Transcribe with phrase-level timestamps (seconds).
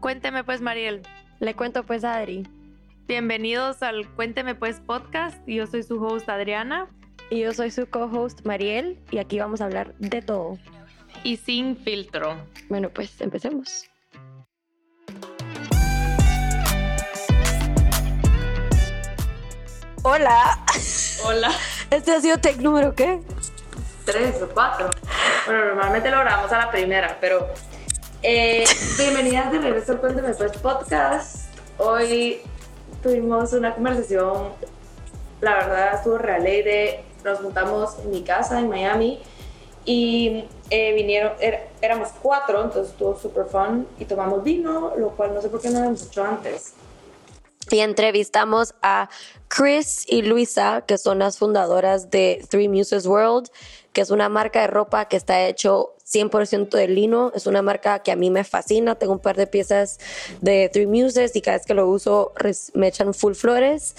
[0.00, 1.02] Cuénteme pues, Mariel.
[1.40, 2.46] Le cuento pues a Adri.
[3.08, 5.36] Bienvenidos al Cuénteme pues podcast.
[5.46, 6.88] Yo soy su host Adriana.
[7.28, 10.58] Y yo soy su co-host Mariel y aquí vamos a hablar de todo.
[11.24, 12.36] Y sin filtro.
[12.68, 13.90] Bueno, pues empecemos.
[20.04, 20.64] Hola.
[21.24, 21.50] Hola.
[21.90, 23.20] Este ha sido tech número qué?
[24.04, 24.88] Tres o cuatro.
[25.46, 27.48] Bueno, normalmente lo grabamos a la primera, pero
[28.22, 28.64] eh,
[28.98, 31.46] bienvenidas de regreso al Cuéntame Pues podcast.
[31.78, 32.40] Hoy
[33.02, 34.48] tuvimos una conversación,
[35.40, 37.04] la verdad estuvo realmente.
[37.24, 39.20] Nos juntamos en mi casa en Miami
[39.84, 45.34] y eh, vinieron, er- éramos cuatro, entonces estuvo súper fun y tomamos vino, lo cual
[45.34, 46.74] no sé por qué no lo hemos hecho antes.
[47.68, 49.08] Y entrevistamos a
[49.48, 53.48] Chris y Luisa, que son las fundadoras de Three Muses World,
[53.96, 57.32] que es una marca de ropa que está hecho 100% de lino.
[57.34, 58.96] Es una marca que a mí me fascina.
[58.96, 59.98] Tengo un par de piezas
[60.42, 62.34] de Three Muses y cada vez que lo uso
[62.74, 63.96] me echan full flores.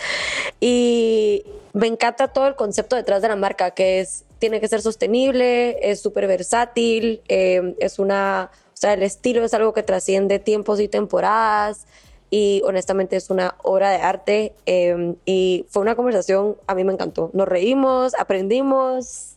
[0.60, 4.84] Y me encanta todo el concepto detrás de la marca, que es, tiene que ser
[4.84, 10.38] sostenible, es súper versátil, eh, es una, o sea, el estilo es algo que trasciende
[10.38, 11.88] tiempos y temporadas
[12.30, 16.94] y honestamente es una obra de arte eh, y fue una conversación, a mí me
[16.94, 17.32] encantó.
[17.34, 19.37] Nos reímos, aprendimos,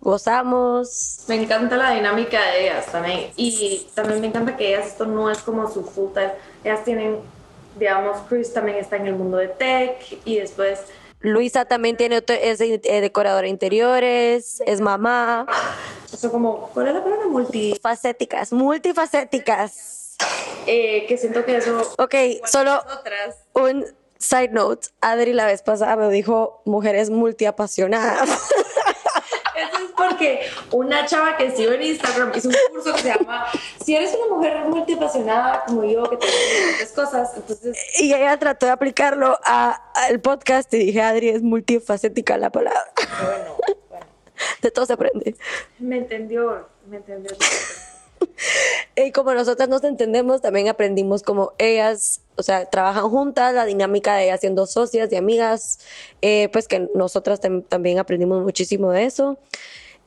[0.00, 1.20] gozamos.
[1.28, 3.30] Me encanta la dinámica de ellas también.
[3.36, 6.32] Y también me encanta que ellas, esto no es como su full time.
[6.64, 7.18] Ellas tienen,
[7.78, 10.80] digamos, Chris también está en el mundo de tech y después
[11.22, 15.46] Luisa también tiene otro- es eh, decoradora de interiores, es mamá,
[16.10, 17.26] eso como, ¿cuál es la palabra?
[17.26, 17.78] Multi.
[17.82, 20.16] facéticas, multifacéticas.
[20.66, 21.82] Eh, que siento que eso...
[21.98, 22.14] Ok,
[22.46, 23.36] solo Otras.
[23.54, 23.84] un
[24.18, 24.88] side note.
[25.00, 28.28] Adri la vez pasada me dijo mujeres multiapasionadas.
[30.08, 30.40] Porque
[30.72, 33.46] una chava que sigo en Instagram hizo un curso que se llama
[33.84, 36.26] Si eres una mujer multiapasionada como yo, que te
[36.72, 41.42] muchas cosas, entonces Y ella trató de aplicarlo a- al podcast y dije, Adri, es
[41.42, 42.80] multifacética la palabra.
[43.22, 43.56] bueno,
[43.90, 44.06] bueno.
[44.62, 45.36] De todo se aprende.
[45.78, 47.36] Me entendió, me entendió.
[48.96, 54.14] Y como nosotras nos entendemos, también aprendimos como ellas, o sea, trabajan juntas, la dinámica
[54.14, 55.78] de ellas siendo socias y amigas,
[56.20, 59.38] eh, pues que nosotras tam- también aprendimos muchísimo de eso.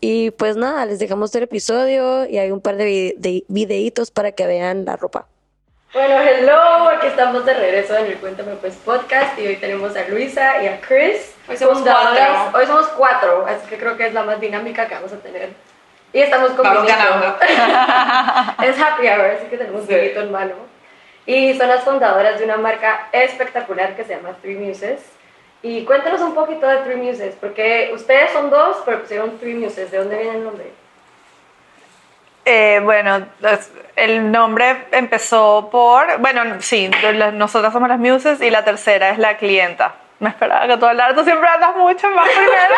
[0.06, 4.12] Y pues nada, les dejamos el episodio y hay un par de, vi- de videitos
[4.12, 5.28] para que vean la ropa.
[5.94, 10.06] Bueno, hello, aquí estamos de regreso en el Cuéntame Pues podcast y hoy tenemos a
[10.10, 11.34] Luisa y a Chris.
[11.48, 12.60] Hoy somos fundadoras- cuatro.
[12.60, 15.52] Hoy somos cuatro, así que creo que es la más dinámica que vamos a tener.
[16.12, 17.06] Y estamos Vamos compitiendo.
[17.10, 17.38] ganando.
[18.64, 19.96] es happy hour, así que tenemos un Sí.
[19.96, 20.56] vinito en mano.
[21.26, 25.00] Y son las fundadoras de una marca espectacular que se llama Three Muses.
[25.64, 29.90] Y cuéntanos un poquito de Three Muses, porque ustedes son dos, pero pusieron Three Muses.
[29.90, 30.74] ¿De dónde viene el nombre?
[32.46, 33.26] Eh, bueno,
[33.96, 36.92] el nombre empezó por, bueno, sí,
[37.34, 39.96] nosotras somos las muses y la tercera es la clienta.
[40.20, 42.76] Me esperaba que tú hablaras, tú siempre hablas mucho más primero.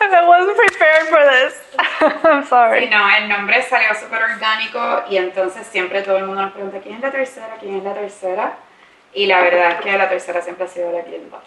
[0.00, 2.24] And I wasn't prepared for this.
[2.24, 2.84] I'm sorry.
[2.84, 6.78] Sí, no, el nombre salió súper orgánico y entonces siempre todo el mundo nos pregunta
[6.82, 8.52] quién es la tercera, quién es la tercera.
[9.18, 11.38] Y la verdad es que la tercera siempre ha sido la clienta.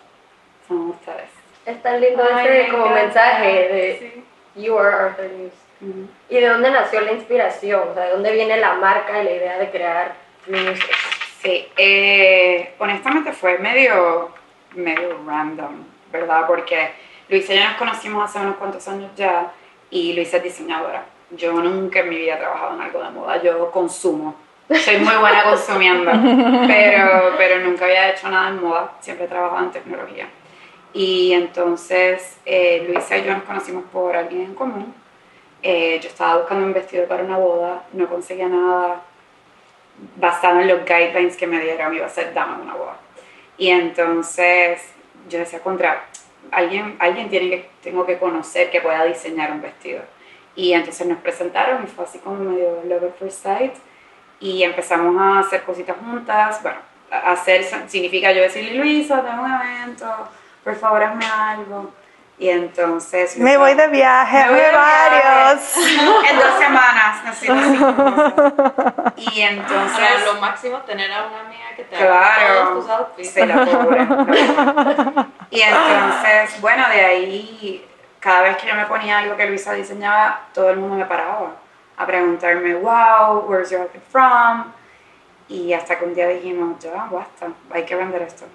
[0.68, 1.30] Son ustedes.
[1.66, 3.04] Es tan lindo este como encanta.
[3.04, 4.24] mensaje de Sí.
[4.62, 5.56] You are muse.
[5.80, 6.08] Ujú.
[6.30, 7.88] ¿Y de dónde nació la inspiración?
[7.90, 10.16] O sea, ¿de dónde viene la marca y la idea de crear
[10.48, 10.84] Muses?
[11.42, 14.32] Sí, eh, honestamente fue medio,
[14.76, 16.46] medio random, ¿verdad?
[16.48, 16.92] Porque
[17.30, 19.50] Luisa y yo nos conocimos hace unos cuantos años ya
[19.90, 21.06] y Luisa es diseñadora.
[21.30, 24.36] Yo nunca en mi vida he trabajado en algo de moda, yo consumo.
[24.80, 26.12] Soy muy buena consumiendo,
[26.68, 30.28] pero, pero nunca había hecho nada en moda, siempre he trabajado en tecnología.
[30.94, 34.94] Y entonces eh, Luisa y yo nos conocimos por alguien en común.
[35.64, 39.02] Eh, yo estaba buscando un vestido para una boda, no conseguía nada
[40.18, 42.98] basado en los guidelines que me dieron, iba a ser dama de una boda.
[43.58, 44.82] Y entonces
[45.30, 46.06] yo decía, contra,
[46.52, 50.02] alguien, alguien tiene que, tengo que conocer que pueda diseñar un vestido.
[50.56, 53.74] Y entonces nos presentaron y fue así como medio love at first sight.
[54.42, 56.62] Y empezamos a hacer cositas juntas.
[56.62, 56.80] Bueno,
[57.12, 60.06] hacer significa yo decirle, Luisa, tengo un evento,
[60.64, 61.94] por favor hazme algo.
[62.40, 63.38] Y entonces...
[63.38, 65.78] Me voy de viaje, Me voy de varios.
[66.28, 69.14] en dos semanas, necesito cinco.
[69.32, 70.00] Y entonces...
[70.00, 73.30] Para lo máximo tener a una amiga que te haga Claro, todos tus outfits.
[73.30, 74.08] se la pobre.
[75.52, 77.86] Y entonces, bueno, de ahí,
[78.20, 81.52] cada vez que yo me ponía algo que Luisa diseñaba, todo el mundo me paraba
[82.02, 84.74] a preguntarme, wow, where's your outfit from?
[85.48, 88.46] Y hasta que un día dijimos, ya, basta, hay que vender esto.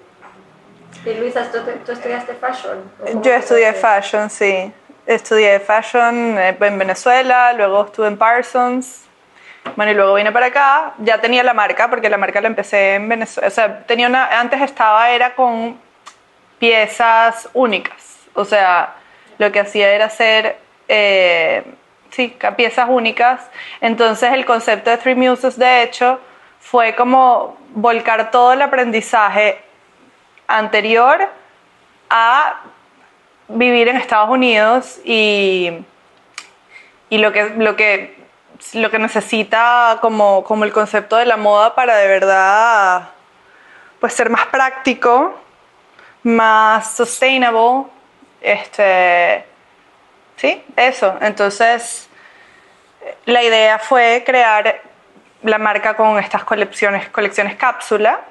[1.05, 2.91] Y Luisa, ¿tú, tú estudiaste fashion?
[3.01, 4.71] ¿O cómo Yo estudié fashion, sí.
[5.07, 9.05] estudié fashion eh, en Venezuela, luego estuve en Parsons,
[9.75, 12.95] bueno, y luego vine para acá, ya tenía la marca, porque la marca la empecé
[12.95, 15.79] en Venezuela, o sea, tenía una, antes estaba, era con
[16.59, 18.95] piezas únicas, o sea,
[19.37, 20.57] lo que hacía era hacer,
[20.87, 21.63] eh,
[22.09, 23.49] sí, piezas únicas,
[23.81, 26.19] entonces el concepto de Three Muses, de hecho,
[26.59, 29.61] fue como volcar todo el aprendizaje
[30.47, 31.29] anterior
[32.09, 32.61] a
[33.47, 35.71] vivir en Estados Unidos y,
[37.09, 38.17] y lo, que, lo, que,
[38.73, 43.09] lo que necesita como, como el concepto de la moda para de verdad
[43.99, 45.33] pues ser más práctico,
[46.23, 47.85] más sustainable,
[48.41, 49.45] este,
[50.37, 51.17] sí, eso.
[51.21, 52.09] Entonces,
[53.25, 54.81] la idea fue crear
[55.43, 58.21] la marca con estas colecciones, colecciones cápsula,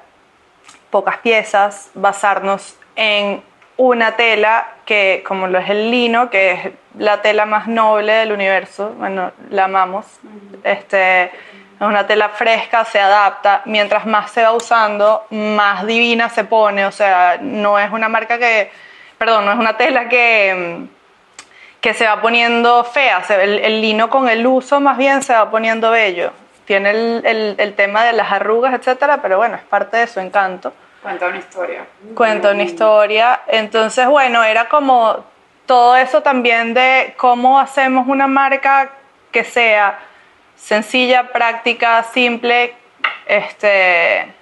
[0.89, 3.43] pocas piezas, basarnos en
[3.77, 6.59] una tela que, como lo es el lino, que es
[6.97, 10.05] la tela más noble del universo, bueno, la amamos,
[10.63, 11.31] este, es
[11.81, 16.91] una tela fresca, se adapta, mientras más se va usando, más divina se pone, o
[16.91, 18.71] sea, no es una marca que,
[19.17, 20.87] perdón, no es una tela que,
[21.87, 25.31] que se va poniendo fea, se- el, el lino con el uso más bien se
[25.31, 26.33] va poniendo bello.
[26.65, 30.19] Tiene el, el- el tema de las arrugas, etcétera, pero bueno, es parte de su
[30.19, 31.85] encanto Cuenta una historia.
[32.13, 33.39] cuenta una historia.
[33.47, 35.23] Entonces, bueno, era como
[35.65, 38.89] todo eso también de cómo hacemos una marca
[39.31, 39.97] que sea
[40.57, 42.73] sencilla, práctica, simple,
[43.27, 44.33] este,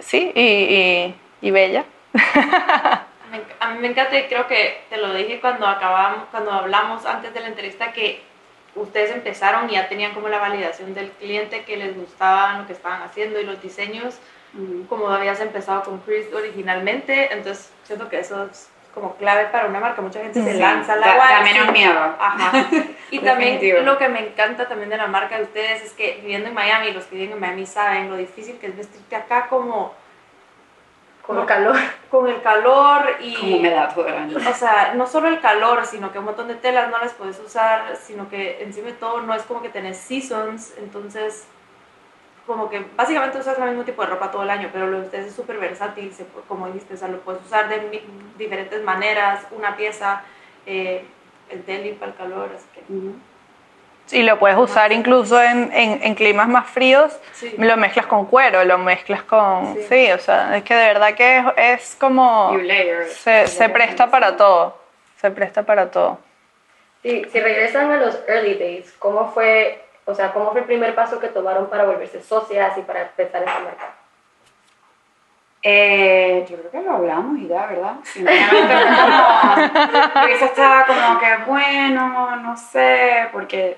[0.00, 1.84] sí, y, y- y bella.
[3.30, 7.04] Me A mí me encanta y creo que te lo dije cuando acabamos, cuando hablamos
[7.06, 8.22] antes de la entrevista que
[8.74, 12.72] ustedes empezaron y ya tenían como la validación del cliente que les gustaba lo que
[12.74, 14.18] estaban haciendo y los diseños,
[14.88, 19.78] como habías empezado con Chris originalmente, entonces siento que eso es como clave para una
[19.80, 20.00] marca.
[20.00, 21.26] Mucha gente se Sí, lanza al da- agua.
[21.28, 22.00] da y menos miedo.
[22.18, 22.52] Ajá.
[23.10, 26.48] Y también lo que me encanta también de la marca de ustedes es que viviendo
[26.48, 29.94] en Miami, los que viven en Miami saben lo difícil que es vestirte acá como
[31.28, 31.76] Con el calor.
[32.10, 34.38] con el calor y Como me da todo el año.
[34.38, 37.38] o sea, no solo el calor, sino que un montón de telas no las puedes
[37.38, 41.46] usar, sino que encima de todo no es como que tenés seasons, entonces
[42.46, 45.04] como que básicamente usas el mismo tipo de ropa todo el año, pero lo de
[45.04, 48.02] ustedes es súper versátil, se como dijiste, o sea, lo puedes usar de mi-
[48.38, 50.22] diferentes maneras, una pieza,
[50.64, 51.04] eh,
[51.50, 52.80] el deli para el calor, así que
[54.10, 57.54] Y lo puedes usar incluso en, en- en climas más fríos, Sí.
[57.58, 59.74] lo mezclas con cuero, lo mezclas con...
[59.74, 60.12] Sí, Sí.
[60.12, 62.56] o sea, es que de verdad que es, es como...
[63.10, 64.76] Se, se presta para todo,
[65.20, 66.18] se presta para todo.
[67.02, 70.94] Si, si regresan a los early days, ¿cómo fue, o sea, cómo fue el primer
[70.94, 73.94] paso que tomaron para volverse socias y para empezar esta marca?
[75.62, 77.96] Eh, yo creo que lo hablamos y ya, ¿verdad?
[78.04, 78.74] Sinceramente,
[80.14, 80.26] como.
[80.26, 83.76] Luisa estaba como que, bueno, no sé, porque.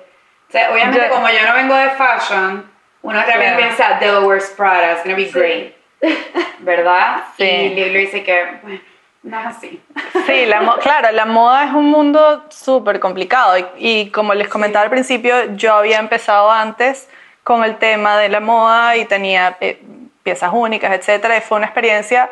[0.50, 2.70] O sea, obviamente, Yo- como yo no vengo de fashion,
[3.02, 3.56] uno también Claro.
[3.56, 5.74] piensa, Delaware's Prada, it's gonna be great.
[6.58, 7.22] ¿Verdad?
[7.38, 7.44] Sí.
[7.44, 8.80] Y Lu dice que, bueno,
[9.22, 9.82] no es así.
[10.26, 14.82] Sí, la claro, la moda es un mundo súper complicado y, y como les comentaba
[14.84, 17.08] al principio, yo había empezado antes
[17.44, 19.80] con el tema de la moda y tenía eh,
[20.22, 22.28] piezas únicas, etcétera, y fue una experiencia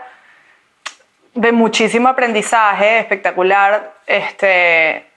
[1.35, 5.07] de muchísimo aprendizaje, espectacular, este,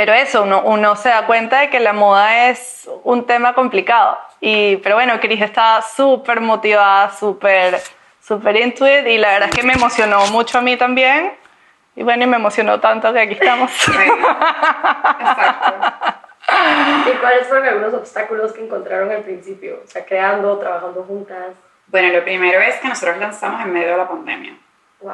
[0.00, 4.16] pero eso, uno, uno se da cuenta de que la moda es un tema complicado.
[4.40, 7.78] Y, pero bueno, Cris está súper motivada, súper,
[8.18, 11.34] súper into it, y la verdad es que me emocionó mucho a mí también.
[11.94, 13.70] Y bueno, y me emocionó tanto que aquí estamos.
[13.72, 13.92] Sí.
[15.20, 16.14] Exacto.
[17.06, 19.82] ¿Y cuáles fueron algunos obstáculos que encontraron al principio?
[19.84, 21.56] O sea, creando, trabajando juntas.
[21.88, 24.56] Bueno, lo primero es que nosotros lanzamos en medio de la pandemia.
[25.02, 25.12] Wow.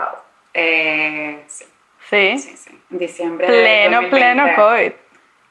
[0.55, 1.65] Eh, sí,
[2.09, 2.76] Sí, sí, sí.
[2.89, 3.47] Diciembre.
[3.51, 4.17] de pleno, 2020.
[4.17, 4.93] pleno COVID.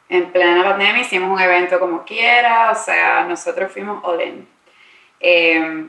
[0.07, 4.47] En plena pandemia hicimos un evento como quiera, o sea, nosotros fuimos all in.
[5.19, 5.87] Eh,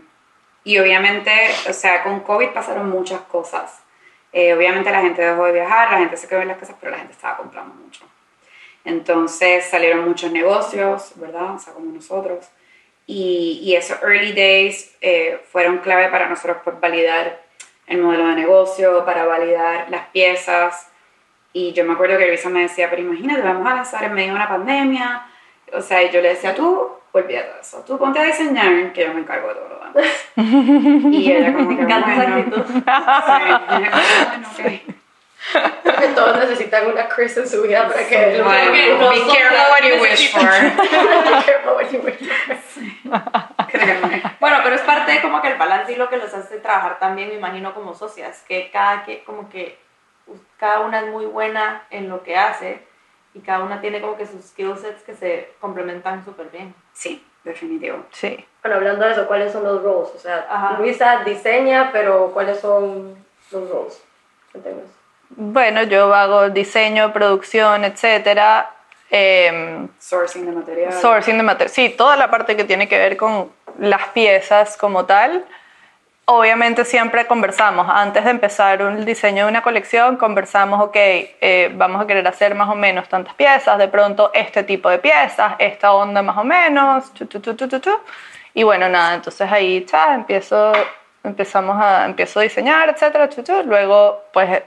[0.64, 1.30] y obviamente,
[1.68, 3.82] o sea, con COVID pasaron muchas cosas.
[4.32, 6.90] Eh, obviamente la gente dejó de viajar, la gente se quedó en las casas, pero
[6.92, 8.04] la gente estaba comprando mucho.
[8.84, 11.54] Entonces salieron muchos negocios, ¿verdad?
[11.54, 12.48] O sea, como nosotros.
[13.06, 17.42] Y, y esos early days eh, fueron clave para nosotros por validar
[17.86, 20.88] el modelo de negocio, para validar las piezas.
[21.58, 24.28] Y yo me acuerdo que Luisa me decía, pero imagínate, vamos a lanzar en medio
[24.28, 25.26] de una pandemia.
[25.72, 29.06] O sea, y yo le decía, tú, olvídate de eso, tú ponte a diseñar, que
[29.06, 29.94] yo me encargo de todo lo demás.
[30.36, 32.66] y ella como que, bueno.
[32.66, 34.60] Sí, bueno, ok.
[35.82, 39.62] Creo que todos necesitan una Chris en su vida para que Bueno, que be careful
[39.70, 40.42] what you wish for.
[43.68, 44.22] Créeme.
[44.40, 46.98] Bueno, pero es parte de como que el balance y lo que los hace trabajar
[46.98, 49.85] también, me imagino, como socias, que cada que, como que
[50.58, 52.80] cada una es muy buena en lo que hace
[53.34, 56.74] y cada una tiene como que sus skill sets que se complementan súper bien.
[56.92, 58.04] Sí, definitivo.
[58.12, 58.44] Sí.
[58.62, 60.10] Bueno, hablando de eso, ¿cuáles son los roles?
[60.14, 60.78] O sea, Ajá.
[60.78, 63.16] Luisa diseña, pero ¿cuáles son
[63.52, 64.02] los roles?
[64.52, 64.84] Cuéntenos.
[65.28, 68.70] Bueno, yo hago diseño, producción, etcétera.
[69.10, 70.92] em, Sourcing de material.
[70.92, 71.72] sourcing de material.
[71.74, 75.44] Sí, toda la parte que tiene que ver con las piezas como tal.
[76.28, 82.02] Obviamente siempre conversamos, antes de empezar un- diseño de una colección, conversamos, ok, eh, vamos
[82.02, 85.92] a querer hacer más o menos tantas piezas, de pronto este tipo de piezas, esta
[85.92, 87.80] onda más o menos, tu, tu, tu,
[88.54, 90.72] y bueno, nada, entonces ahí cha, empiezo,
[91.22, 93.28] empezamos a, empiezo a diseñar, etcétera,
[93.64, 94.64] luego pues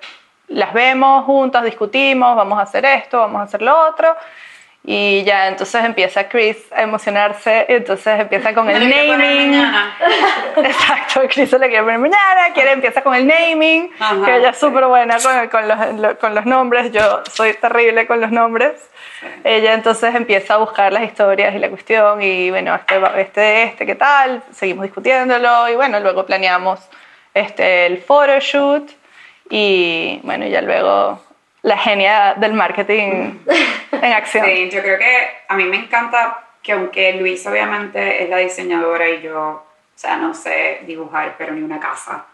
[0.48, 4.16] las vemos juntas, discutimos, vamos a hacer esto, vamos a hacer lo otro,
[4.83, 9.53] y ya entonces empieza Chris a emocionarse, y entonces empieza con el naming.
[10.65, 14.50] Exacto, Chris se le quiere poner mañana, quiere empieza con el naming, Ajá, que ella
[14.50, 18.31] es súper buena con, con los, lo- con los nombres, yo soy terrible con los
[18.31, 18.71] nombres.
[19.43, 23.86] Ella entonces empieza a buscar las historias y la cuestión y bueno, este, este, este,
[23.86, 24.41] ¿qué tal?
[24.51, 26.79] Seguimos discutiéndolo y bueno, luego planeamos
[27.33, 28.89] este, el photoshoot
[29.50, 31.21] y bueno, ya luego
[31.62, 33.39] la genia del marketing
[33.92, 34.46] en acción.
[34.46, 39.10] Sí, yo creo que a mí me encanta que aunque Luis obviamente es la diseñadora
[39.10, 42.25] y yo, o sea, no sé dibujar, pero ni una casa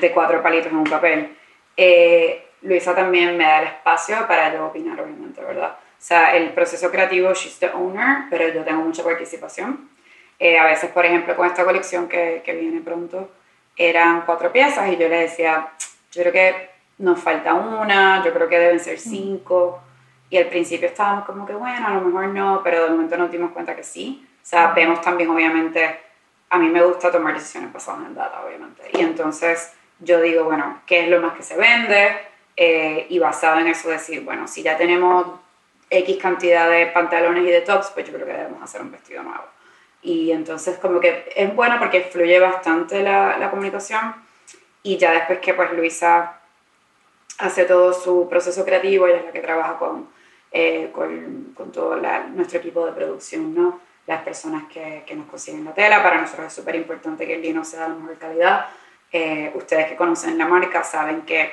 [0.00, 1.36] de cuatro palitos en un papel,
[1.76, 5.76] eh, Luisa también me da el espacio para yo opinar, obviamente, ¿verdad?
[5.78, 9.90] O sea, el proceso creativo, she's the owner, pero yo tengo mucha participación.
[10.38, 13.30] Eh, a veces, por ejemplo, con esta colección que, que viene pronto,
[13.76, 15.68] eran cuatro piezas y yo le decía,
[16.12, 19.80] yo creo que nos falta una, yo creo que deben ser cinco.
[20.28, 23.30] Y al principio estábamos como que, bueno, a lo mejor no, pero de momento nos
[23.30, 24.26] dimos cuenta que sí.
[24.42, 26.00] O sea, vemos también, obviamente,
[26.50, 28.82] a mí me gusta tomar decisiones basadas en data, obviamente.
[28.92, 32.16] Y entonces yo digo, bueno, ¿qué es lo más que se vende?
[32.56, 35.26] Eh, y basado en eso decir, bueno, si ya tenemos
[35.90, 39.22] X cantidad de pantalones y de tops, pues yo creo que debemos hacer un vestido
[39.22, 39.44] nuevo.
[40.02, 44.14] Y entonces como que es bueno porque fluye bastante la, la comunicación
[44.82, 46.35] y ya después que pues Luisa
[47.38, 50.08] hace todo su proceso creativo, ella es la que trabaja con,
[50.52, 53.80] eh, con, con todo la- nuestro equipo de producción, ¿no?
[54.06, 57.42] Las personas que, que nos consiguen la tela, para nosotros es súper importante que el
[57.42, 58.66] lino sea de la mejor calidad.
[59.12, 61.52] Eh, ustedes que conocen la marca saben que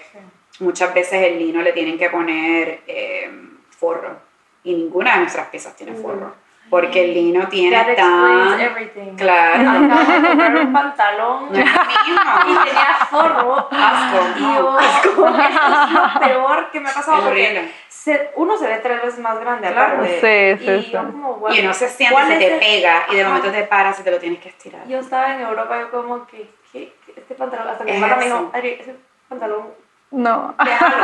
[0.59, 3.31] muchas veces el lino le tienen que poner eh,
[3.69, 4.17] forro
[4.63, 6.35] y ninguna de nuestras piezas tiene forro.
[6.69, 8.59] Porque el lino tiene That tan...
[8.59, 9.15] everything.
[9.15, 9.69] Claro.
[9.69, 12.63] Acabo de comprar un pantalón No es lo y mismo.
[12.63, 13.69] tenía forro.
[13.71, 14.55] Asco, Y no.
[14.59, 17.71] yo, esto es lo peor que me ha pasado Horrible.
[17.89, 19.93] se- uno se ve tres veces más grande Claro.
[19.97, 20.57] aparte.
[20.57, 20.91] Sí, sí, y sí.
[20.91, 23.29] yo como, bueno, Y no se siente, ¿cuál se te el- pega y de Ajá.
[23.33, 24.87] momento te paras y te lo tienes que estirar.
[24.87, 26.93] Yo estaba en Europa, yo como que, ¿qué?
[27.05, 27.13] ¿Qué?
[27.17, 28.95] este pantalón, hasta mi hermana me dijo, Ari, ese
[29.29, 29.67] pantalón,
[30.13, 30.95] No, déjalo,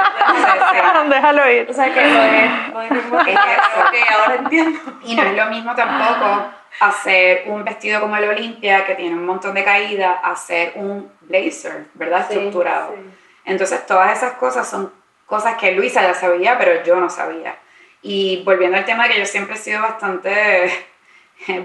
[0.74, 1.10] déjalo".
[1.16, 1.68] déjalo ir.
[1.70, 2.89] O sea que lo de, lo de
[3.25, 3.80] que, Es eso.
[3.82, 4.80] ok, ahora entiendo.
[5.04, 6.46] Y no es lo mismo tampoco
[6.80, 11.86] hacer un vestido como el Olimpia, que tiene un montón de caída, hacer un blazer,
[11.96, 12.25] ¿verdad?
[12.30, 12.94] Sí, Estructurado.
[12.96, 13.10] sí.
[13.46, 14.94] Entonces, todas esas cosas son
[15.25, 17.56] cosas que Luisa ya sabía, pero yo no sabía.
[18.04, 20.72] Y volviendo al tema de que yo siempre he sido bastante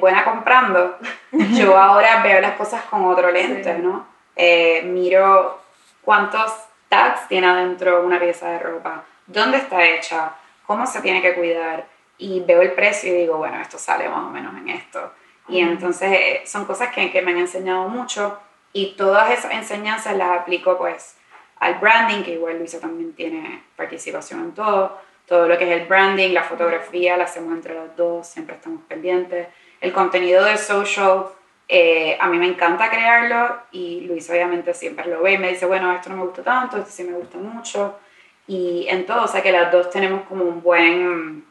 [0.00, 0.96] buena comprando,
[1.32, 3.82] yo ahora veo las cosas con otro lente, Sí.
[3.82, 4.06] ¿no?
[4.34, 5.60] Eh, miro
[6.02, 6.50] cuántos
[6.94, 10.32] tags tiene adentro una pieza de ropa, dónde está hecha,
[10.66, 11.86] cómo se tiene que cuidar,
[12.18, 15.12] y veo el precio y digo, bueno, esto sale más o menos en esto.
[15.48, 18.38] Y entonces eh, son cosas que, que me han enseñado mucho
[18.72, 21.16] y todas esas enseñanzas las aplico pues
[21.58, 24.96] al branding, que igual Luisa también tiene participación en todo,
[25.26, 28.82] todo lo que es el branding, la fotografía, la hacemos entre las dos, siempre estamos
[28.88, 29.48] pendientes.
[29.80, 31.26] El contenido de social,
[31.68, 35.66] eh, a mí me encanta crearlo y Luisa obviamente siempre lo ve y me dice,
[35.66, 37.98] bueno, esto no me gusta tanto, esto sí me gusta mucho.
[38.46, 41.44] Y en todo, o sea que las dos tenemos como un buen,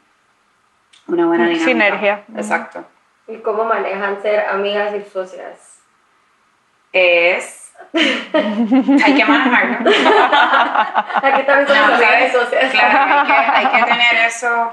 [1.08, 1.64] una buena dinámica.
[1.64, 2.24] Sinergia.
[2.36, 2.84] Exacto.
[3.26, 5.80] ¿Y cómo manejan ser amigas y socias?
[6.92, 7.72] Es...
[7.92, 9.90] hay que manejarlo.
[9.90, 12.70] Aquí también somos No, amigas y socias.
[12.70, 14.72] Claro, hay que, hay que tener eso,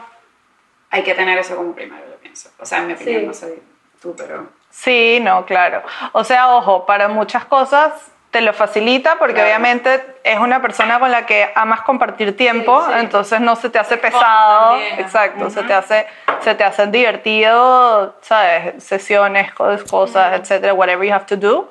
[0.91, 2.51] hay que tener eso como primero, yo pienso.
[2.59, 3.27] O sea, en mi opinión, Sí.
[3.27, 3.63] no sé
[3.99, 4.60] tú, pero...
[4.71, 5.83] Sí, no, claro.
[6.13, 7.91] O sea, ojo, para muchas cosas
[8.31, 9.49] te lo facilita porque Claro.
[9.49, 12.99] obviamente es una persona con la que amas compartir tiempo, Sí, sí.
[13.01, 16.07] entonces no se te hace pesado, exacto, se te hace
[16.39, 21.69] se te hace divertido, sabes, sesiones, cos- cosas, etcétera, whatever you have to do.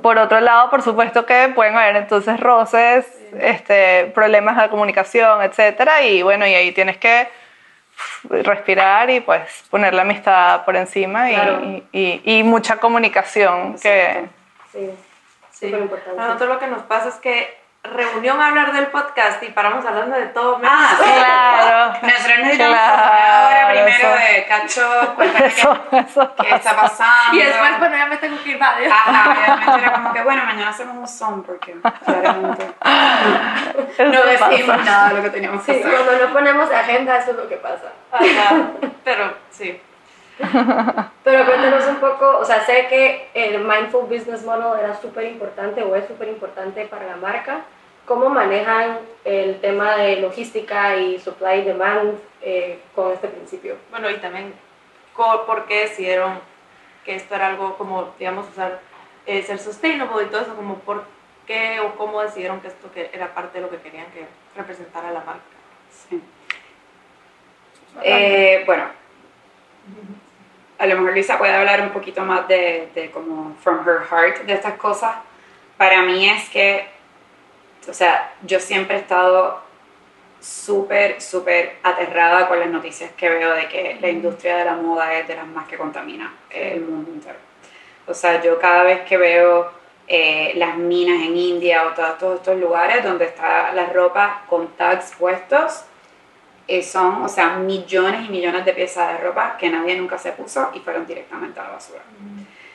[0.00, 3.06] Por otro lado, por supuesto que pueden haber entonces roces,
[3.40, 7.28] este, problemas de comunicación, etcétera, y bueno, y ahí tienes que
[8.28, 11.60] respirar y pues poner la amistad por encima y- Claro.
[11.64, 14.24] y, y- y mucha comunicación que.
[14.72, 14.90] Sí,
[15.50, 15.66] Sí.
[15.68, 16.20] importante.
[16.20, 19.84] A nosotros lo que nos pasa es que reunión a hablar del podcast y paramos
[19.84, 20.58] hablando de todo.
[20.58, 21.10] menos- Ah, sí.
[21.12, 21.86] Claro.
[22.02, 24.32] Nosotros necesitamos Claro, una hora primero eso.
[24.32, 26.34] de cacho, cuéntame Eso, qué, eso.
[26.40, 27.36] qué está pasando.
[27.36, 28.86] Y después, bueno, ya me tengo que ir, vale.
[28.88, 31.74] Ajá, obviamente era como que, bueno, mañana hacemos un son porque
[32.04, 32.66] claramente
[33.98, 34.76] no pasa.
[34.84, 35.92] nada de lo que teníamos que Sí, hacer.
[36.04, 37.92] cuando no ponemos agenda, eso es lo que pasa.
[38.12, 38.54] Ajá.
[39.04, 39.82] Pero sí.
[41.24, 45.82] Pero cuéntanos un poco, o sea, sé que el Mindful Business Model era súper importante
[45.82, 47.64] o es súper importante para la marca.
[48.06, 53.76] ¿Cómo manejan el tema de logística y supply y demand eh, con este principio?
[53.90, 54.52] Bueno, y también,
[55.14, 56.40] ¿por qué decidieron
[57.04, 58.80] que esto era algo como, digamos, usar,
[59.26, 60.56] eh, ser sustainable y todo eso?
[60.56, 61.04] Como, ¿por
[61.46, 65.12] qué o cómo decidieron que esto que era parte de lo que querían que representara
[65.12, 65.42] la marca?
[66.08, 66.20] Sí.
[68.02, 68.86] Eh, bueno,
[70.82, 74.38] a lo mejor Luisa puede hablar un poquito más de, de como from her heart
[74.38, 75.14] de estas cosas.
[75.76, 76.88] Para mí es que,
[77.88, 79.60] o sea, yo siempre he estado
[80.40, 85.14] súper, súper aterrada con las noticias que veo de que la industria de la moda
[85.14, 87.38] es de las más que contamina el mundo entero.
[88.08, 89.70] O sea, yo cada vez que veo
[90.08, 94.66] eh, las minas en India o todos, todos estos lugares donde está la ropa con
[94.76, 95.84] tags puestos,
[96.68, 100.32] eh, son, o sea, millones y millones de piezas de ropa que nadie nunca se
[100.32, 102.02] puso y fueron directamente a la basura.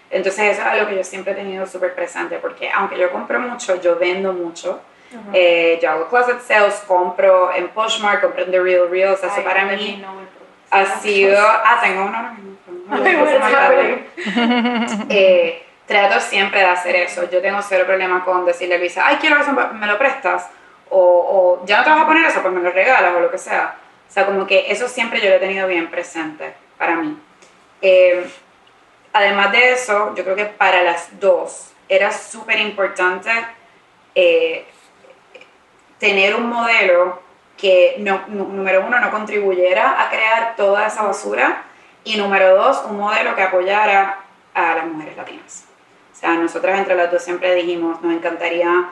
[0.10, 3.39] Entonces eso es algo que yo siempre he tenido súper presente porque aunque yo compro
[3.39, 4.82] mucho, yo vendo mucho.
[5.34, 9.29] Eh, yo hago closet sales, compro en Poshmark, compro en The Real Real, o sea,
[9.29, 10.27] eso para mí no
[10.70, 11.38] ha sido...
[11.39, 12.38] Ah, tengo uno.
[12.89, 13.98] Ay, bueno,
[15.10, 17.29] Eh, trato siempre de hacer eso.
[17.29, 20.50] Yo tengo cero problema con decirle a Luisa, ay, quiero eso, me lo prestas.
[20.89, 23.38] O, ya no te vas a poner eso, pues me lo regalas o lo que
[23.38, 23.77] sea.
[24.08, 27.17] O sea, como que eso siempre yo lo he tenido bien presente para mí.
[27.82, 28.29] Eh,
[29.13, 33.29] además de eso, yo creo que para las dos era súper importante
[34.15, 34.65] eh,
[36.00, 37.22] tener un modelo
[37.58, 37.96] que,
[38.27, 41.63] número uno, no contribuyera a crear toda esa basura
[42.03, 44.20] y número dos, un modelo que apoyara
[44.53, 45.65] a las mujeres latinas.
[46.14, 48.90] O sea, nosotras entre las dos siempre dijimos, nos encantaría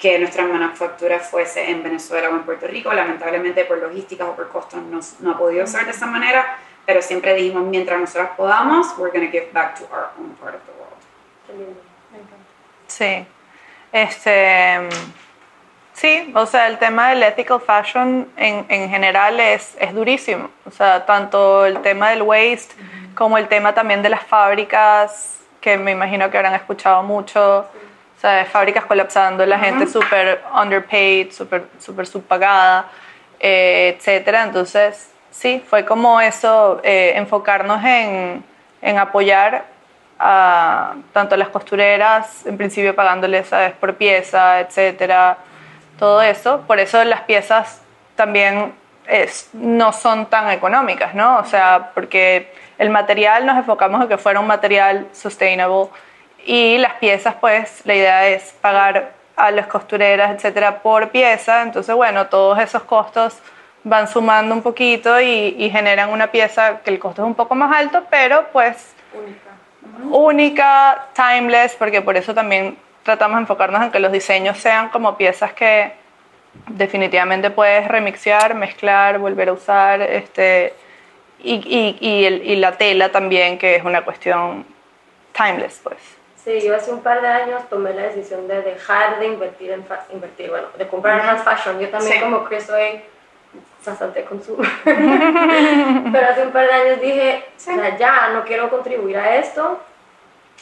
[0.00, 2.92] que nuestra manufactura fuese en Venezuela o en Puerto Rico.
[2.92, 7.02] Lamentablemente por logísticas o por costos no, no ha podido ser de esa manera, pero
[7.02, 10.62] siempre dijimos, mientras nosotras podamos, we're going to give back to our own part of
[10.62, 10.96] the world.
[11.46, 11.80] Qué lindo.
[12.86, 13.26] Sí.
[13.92, 14.88] Este,
[15.92, 20.48] sí, o sea, el tema del ethical fashion en, en general es, es durísimo.
[20.64, 22.74] O sea, tanto el tema del waste
[23.14, 27.58] como el tema también de las fábricas, que me imagino que habrán escuchado mucho.
[27.58, 27.66] O
[28.20, 32.86] sea, fábricas colapsando, la gente súper underpaid, súper super subpagada,
[33.38, 34.44] eh, etcétera.
[34.44, 38.44] Entonces, sí, fue como eso, eh, enfocarnos en,
[38.82, 39.64] en apoyar
[40.18, 43.72] a tanto a las costureras, en principio pagándoles ¿sabes?
[43.72, 45.38] por pieza, etcétera,
[45.98, 46.60] todo eso.
[46.66, 47.80] Por eso las piezas
[48.16, 48.74] también
[49.06, 51.38] es, no son tan económicas, ¿no?
[51.38, 55.88] O sea, porque el material nos enfocamos en que fuera un material sustainable
[56.46, 61.62] y las piezas, pues, la idea es pagar a las costureras, etcétera, por pieza.
[61.62, 63.38] Entonces, bueno, todos esos costos
[63.84, 67.54] van sumando un poquito y, y generan una pieza que el costo es un poco
[67.54, 68.94] más alto, pero pues
[70.10, 75.16] única, timeless, porque por eso también tratamos de enfocarnos en que los diseños sean como
[75.16, 75.92] piezas que
[76.68, 80.74] definitivamente puedes remixear, mezclar, volver a usar, este,
[81.42, 84.66] y, y, y, el- y la tela también, que es una cuestión
[85.32, 85.98] timeless, pues.
[86.44, 89.84] Sí, yo hace un par de años tomé la decisión de dejar de invertir en
[89.84, 91.78] fa- invertir, bueno, de comprar fast fashion.
[91.80, 92.20] Yo también Sí.
[92.20, 93.02] como Chris soy
[93.84, 94.62] bastante consumo.
[94.84, 99.80] Pero hace un par de años dije, o sea, ya no quiero contribuir a esto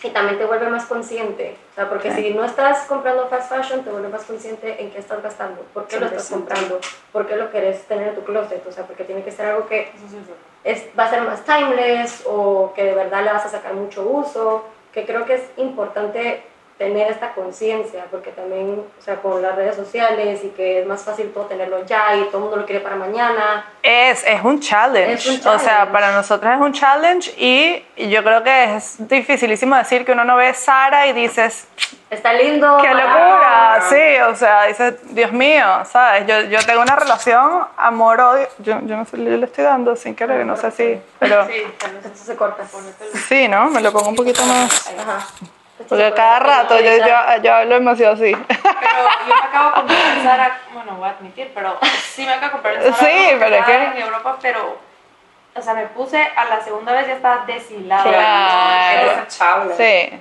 [0.03, 1.57] y también te vuelve más consciente.
[1.73, 4.99] O sea, porque si no estás comprando fast fashion, te vuelve más consciente en qué
[4.99, 6.31] estás gastando, por qué lo estás 100%.
[6.35, 6.81] comprando,
[7.13, 8.65] por qué lo querés tener en tu closet.
[8.67, 9.93] O sea, porque tiene que ser algo que
[10.65, 14.03] es, va a ser más timeless o que de verdad le vas a sacar mucho
[14.03, 14.65] uso,
[14.99, 16.43] que creo que es importante
[16.79, 21.03] tener esta conciencia, porque también, o sea, con las redes sociales y que es más
[21.03, 23.67] fácil todo tenerlo ya y todo el mundo lo quiere para mañana.
[23.83, 25.15] Es, es un challenge.
[25.15, 25.93] Es un O sea, challenge.
[25.93, 30.37] para nosotros es un challenge y yo creo que es dificilísimo decir que uno no
[30.37, 31.67] ve Sara y dices,
[32.11, 32.79] Está lindo.
[32.81, 33.83] ¡Qué locura!
[33.91, 36.27] Sí, o sea, dices, Dios mío, ¿sabes?
[36.27, 38.49] Yo, yo tengo una relación amor-odio.
[38.61, 40.99] Yo, yo no sé, yo le estoy dando sin querer, no sé si.
[41.19, 41.65] Pero Sí,
[42.05, 42.63] Esto se corta.
[43.29, 43.69] sí, ¿no?
[43.69, 44.89] Me lo pongo un poquito más.
[44.97, 45.27] Ajá.
[45.89, 48.33] Porque cada rato yo, yo, yo hablo demasiado así.
[48.35, 52.33] Pero yo me acabo de comprar en Zara, bueno, voy a admitir, pero sí me
[52.33, 52.97] acabo de comprar en Zara.
[52.97, 54.79] Sí, pero es que- En Europa, pero,
[55.55, 58.03] o sea, me puse a la segunda vez ya estaba deshilada.
[58.03, 59.01] Claro.
[59.11, 59.75] Eres achable.
[59.77, 60.21] Sí.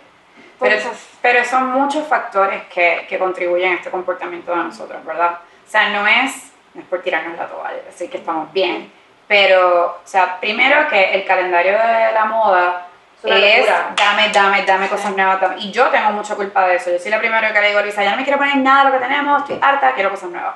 [0.60, 0.90] Pero, eso-
[1.22, 5.40] pero Pero son muchos factores que, que contribuyen a este comportamiento de nosotros, ¿verdad?
[5.68, 8.92] O sea, no es, no es por tirarnos la toalla, decir que estamos bien,
[9.28, 12.87] pero, o sea, primero que el calendario de la moda
[13.24, 13.94] Es locura.
[13.96, 15.42] dame, dame, dame cosas nuevas.
[15.42, 16.92] dame- Y yo tengo mucha culpa de eso.
[16.92, 18.86] Yo soy la primera que le digo a Luisa, ya no me quiero poner nada
[18.86, 20.56] de lo que tenemos, estoy harta, quiero cosas nuevas.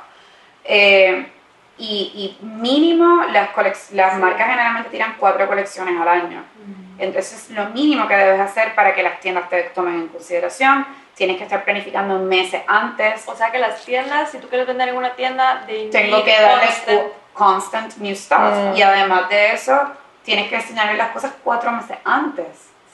[0.63, 1.25] Eh,
[1.77, 3.49] y, y mínimo, las,
[3.91, 6.43] las marcas generalmente tiran cuatro colecciones al año.
[6.99, 11.37] Entonces, lo mínimo que debes hacer para que las tiendas te tomen en consideración, tienes
[11.37, 13.23] que estar planificando meses antes.
[13.27, 16.39] O sea que las tiendas, si tú quieres vender en una tienda, de Tengo que
[16.39, 18.75] darle cu- constant new stuff.
[18.75, 19.81] Y además de eso,
[20.23, 22.47] tienes que enseñarle las cosas cuatro meses antes.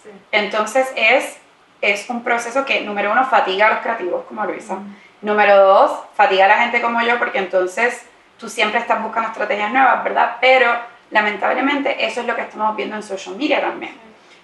[0.03, 0.09] Sí.
[0.31, 1.37] Entonces es,
[1.81, 4.77] es un proceso que, número uno, fatiga a los creativos como Luisa.
[5.21, 8.05] Número dos, fatiga a la gente como yo porque entonces
[8.37, 10.37] tú siempre estás buscando estrategias nuevas, ¿verdad?
[10.39, 10.71] Pero
[11.09, 13.95] lamentablemente eso es lo que estamos viendo en social media también.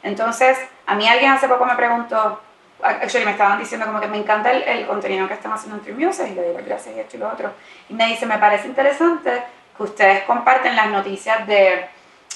[0.02, 2.42] Entonces, a mí alguien hace poco me preguntó,
[2.82, 5.98] actually me estaban diciendo como que me encanta el, el contenido que están haciendo en
[5.98, 7.52] Music y le digo gracias y esto y lo otro.
[7.90, 9.44] Y me dice, me parece interesante
[9.78, 11.86] que ustedes comparten las noticias de,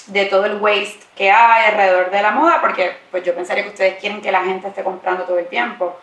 [0.08, 3.70] de todo el waste que hay alrededor de la moda, porque pues yo pensaría que
[3.70, 5.98] ustedes quieren que la gente esté comprando todo el tiempo.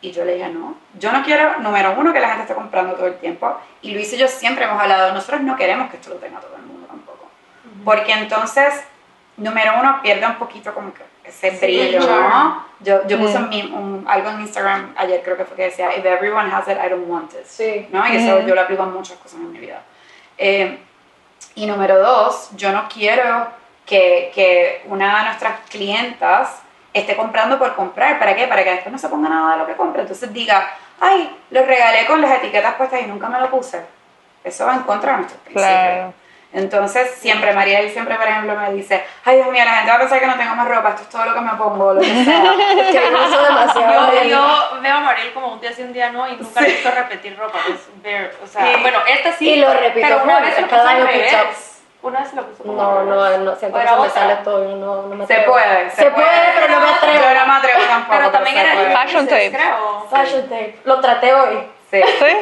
[0.00, 2.94] Y yo le dije, no, yo no quiero, número uno, que la gente esté comprando
[2.94, 3.56] todo el tiempo.
[3.82, 6.56] Y Luis y yo siempre hemos hablado, nosotros no queremos que esto lo tenga todo
[6.56, 7.30] el mundo tampoco.
[7.84, 8.82] Porque entonces,
[9.36, 12.30] número uno, pierde un poquito como que ese brillo, el charm.
[12.30, 12.66] ¿no?
[12.80, 16.50] Yo, yo puse un algo en Instagram ayer, creo que fue que decía, if everyone
[16.52, 17.44] has it, I don't want it.
[17.44, 17.86] Sí.
[17.92, 18.04] ¿no?
[18.08, 19.82] Y eso yo lo aplico en muchas cosas en mi vida.
[20.36, 20.78] Eh,
[21.54, 23.48] y número dos, yo no quiero
[23.86, 26.62] que, que una de nuestras clientas
[26.92, 28.18] esté comprando por comprar.
[28.18, 28.46] ¿Para qué?
[28.46, 30.02] Para que después no se ponga nada de lo que compra.
[30.02, 33.82] Entonces diga, ay, lo regalé con las etiquetas puestas y nunca me lo puse.
[34.44, 35.66] Eso va en contra de nuestros principios.
[35.66, 36.14] Claro.
[36.54, 40.00] Entonces, siempre, Mariel siempre, por ejemplo, me dice, ay, Dios mío, la gente va a
[40.00, 42.24] pensar que no tengo más ropa, esto es todo lo que me pongo, lo que
[42.24, 42.42] sea.
[42.78, 44.12] Es que yo uso demasiado.
[44.12, 46.64] Yo, yo veo a Mariel como un día sí, un día no, y nunca he
[46.66, 47.58] visto repetir ropa.
[48.02, 48.80] Ver, o sea, Sí.
[48.82, 49.48] bueno, esta sí.
[49.50, 51.06] Y lo repito pero una vez lo cada año
[52.02, 55.02] Una vez lo puso como No, no, no, siento que se me sale todo, no,
[55.06, 55.52] no me Se atrevo.
[55.52, 57.22] puede, Se puede, pero no me atrevo.
[57.22, 58.16] Yo no me atrevo tampoco.
[58.18, 59.52] Pero también se era el Fashion tape.
[59.52, 60.06] creo.
[60.10, 60.78] Fashion tape.
[60.84, 61.66] Lo traté hoy.
[61.90, 62.02] Sí.
[62.02, 62.36] ¿Sí?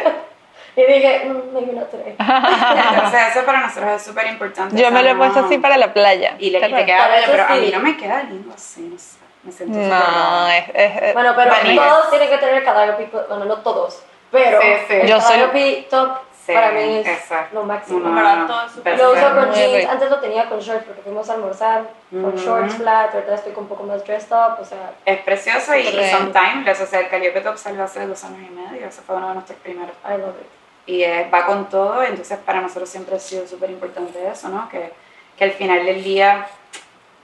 [0.76, 2.14] Y dije, mm, maybe not today.
[2.18, 4.76] Entonces, eso para nosotros es súper importante.
[4.80, 6.36] Yo me lo he no- puesto así para la playa.
[6.38, 7.60] Y, le, y te queda pero a sí.
[7.60, 9.18] mí no me queda lindo así, no sé.
[9.42, 11.88] Me siento súper No, es, es- Bueno, pero Vanilla.
[11.88, 14.94] todos tienen que tener calligraphy, bueno, no todos, pero Sí, sí.
[14.94, 16.10] el Yo soy- top
[16.46, 17.54] Sí, para mí es exacto.
[17.54, 18.00] lo máximo.
[18.00, 18.96] No, no, Para no, todo no.
[18.96, 19.90] Lo uso con Muy jeans, rico.
[19.92, 22.38] antes lo tenía con shorts porque fuimos a almorzar con Ujú.
[22.38, 25.80] shorts flat, ahorita estoy con un poco más dressed up, o sea, Es precioso y,
[25.80, 26.80] y son timeless.
[26.80, 28.86] O sea, el Calliope Top salió hace dos años y medio.
[28.86, 29.94] Ese fue uno de nuestros primeros.
[30.04, 30.46] I love it.
[30.90, 32.02] Y eh, va con todo.
[32.02, 34.68] Entonces, para nosotros siempre ha sido súper importante eso, ¿no?
[34.68, 34.92] Que,
[35.36, 36.46] que al final del día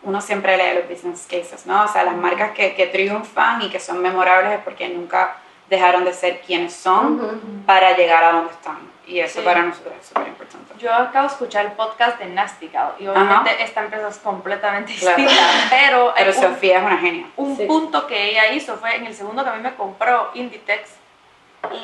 [0.02, 1.83] uno siempre lee los business cases, ¿no?
[1.85, 5.37] O sea, las marcas que, que triunfan y que son memorables es porque nunca
[5.68, 7.38] dejaron de ser quienes son Ujú.
[7.66, 8.79] para llegar a donde están.
[9.05, 9.44] Y eso Sí.
[9.44, 10.74] para nosotros es súper importante.
[10.79, 14.94] Yo acabo de escuchar el podcast de Nasty Gal y obviamente esta empresa es completamente
[14.94, 15.16] Claro.
[15.16, 17.26] distinta, pero, Pero un, Sofía es una genia.
[17.37, 17.64] un Sí.
[17.66, 20.90] punto que ella hizo fue en el segundo que a mí me compró Inditex,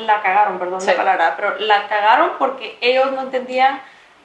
[0.01, 0.89] la cagaron, perdón Sí.
[0.89, 3.81] la palabra, pero la cagaron porque ellos no entendían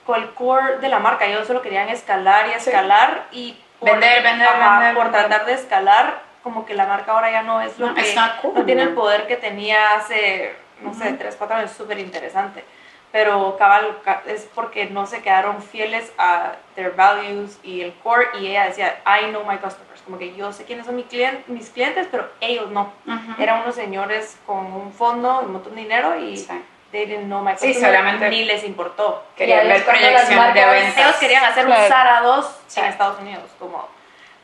[0.05, 4.23] con el core de la marca, ellos solo querían escalar y escalar y por, Vender,
[4.23, 5.25] vender, ajá, vender, por vender.
[5.27, 8.53] tratar de escalar, como que la marca ahora ya no es lo No, que cool,
[8.55, 9.01] no tiene el no.
[9.01, 12.63] poder que tenía hace, no sé, tres, cuatro años, súper interesante.
[13.11, 18.27] Pero cabal, ca- es porque no se quedaron fieles a their values y el core
[18.39, 21.43] y ella decía, I know my customers, como que yo sé quiénes son mi clien-
[21.47, 22.91] mis clientes, pero ellos no.
[23.37, 26.47] Eran unos señores con un fondo, un montón de dinero y Sí.
[26.91, 29.23] they didn't know my Sí, solamente- ni les importó.
[29.35, 30.97] Querían ver proyecciones de ventas.
[30.97, 31.83] Ellos querían hacer Claro.
[31.83, 32.79] un Zara 2 Sí.
[32.79, 33.85] en Estados Unidos, como,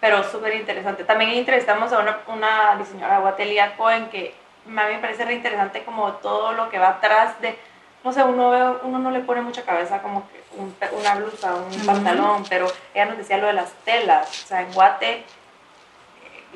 [0.02, 1.06] pero súper interesante.
[1.06, 5.84] También entrevistamos a una, una diseñadora, Guatelia Cohen, que a mí me parece re interesante
[5.86, 7.58] como todo lo que va atrás de,
[8.04, 11.56] no sé, uno, ve- uno no le pone mucha cabeza como que un- una blusa,
[11.56, 15.24] un pantalón, pero ella nos decía lo de las telas, o sea, en Guate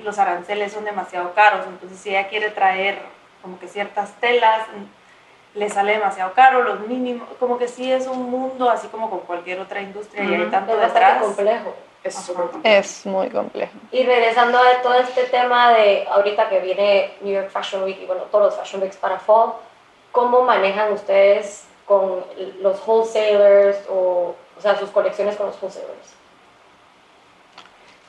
[0.03, 2.99] los aranceles son demasiado caros, entonces si ella quiere traer
[3.41, 8.05] como que ciertas telas, mm, le sale demasiado caro, los mínimos, como que sí es
[8.07, 11.21] un mundo así como con cualquier otra industria y hay tanto Es detrás.
[11.23, 11.73] complejo.
[12.03, 12.77] Es súper complejo.
[12.79, 13.73] Es muy complejo.
[13.91, 18.05] Y regresando a todo este tema de ahorita que viene New York Fashion Week y
[18.05, 19.53] bueno, todos los Fashion Weeks para Fall,
[20.11, 22.23] ¿cómo manejan ustedes con
[22.61, 26.13] los wholesalers o, o sea, sus colecciones con los wholesalers?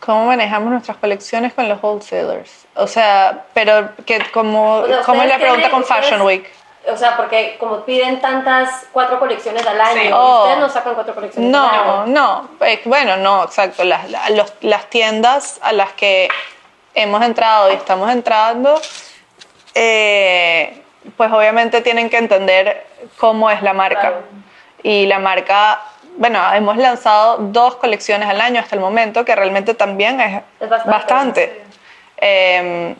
[0.08, 2.64] ¿Cómo manejamos nuestras colecciones con los wholesalers?
[2.76, 6.50] O sea, pero que como, O sea, ¿cómo es la pregunta con Fashion Week?
[6.90, 10.08] O sea, porque como piden tantas, cuatro colecciones al año, Sí.
[10.10, 10.44] Oh.
[10.44, 12.06] ustedes no sacan cuatro colecciones al No, año.
[12.06, 13.84] no, eh, bueno, no, exacto.
[13.84, 16.30] Las, la- los- las tiendas a las que
[16.94, 18.80] hemos entrado y estamos entrando
[19.74, 20.82] eh,
[21.18, 22.86] pues obviamente tienen que entender
[23.18, 24.00] cómo es la marca.
[24.00, 24.22] Claro.
[24.82, 25.82] Y la marca,
[26.18, 30.68] bueno, hemos lanzado dos colecciones al año hasta el momento, que realmente también es, Es
[30.68, 31.62] bastante, bastante.
[32.20, 32.94] Eh,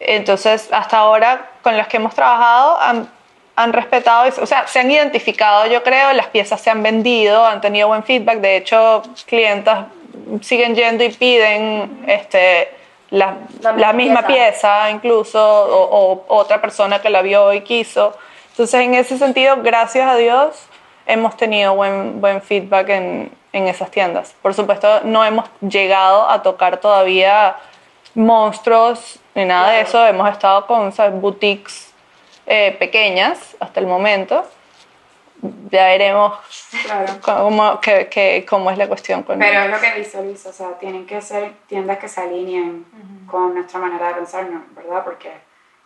[0.00, 3.08] entonces, hasta ahora, con las que hemos trabajado, han,
[3.54, 7.60] han respetado, o sea, se han identificado, yo creo, las piezas se han vendido, han
[7.60, 8.38] tenido buen feedback.
[8.38, 9.86] De hecho, clientas
[10.40, 12.74] siguen yendo y piden este,
[13.10, 17.60] la, La la, misma misma pieza, incluso, o, o otra persona que la vio y
[17.60, 18.16] quiso.
[18.50, 20.69] Entonces, en ese sentido, gracias a Dios,
[21.10, 24.34] hemos tenido buen, buen feedback en, en esas tiendas.
[24.42, 27.56] Por supuesto, no hemos llegado a tocar todavía
[28.14, 30.04] monstruos ni nada de eso.
[30.06, 31.20] Hemos estado con ¿sabes?
[31.20, 31.92] boutiques
[32.46, 34.44] eh, pequeñas hasta el momento.
[35.70, 36.34] Ya veremos
[36.84, 37.14] Claro.
[37.22, 40.52] cómo, que- que- cómo es la cuestión con Pero es lo que dice Luis, o
[40.52, 42.84] sea, tienen que ser tiendas que se alineen
[43.30, 44.64] con nuestra manera de pensar, ¿no?
[44.76, 45.02] ¿verdad?
[45.02, 45.30] Porque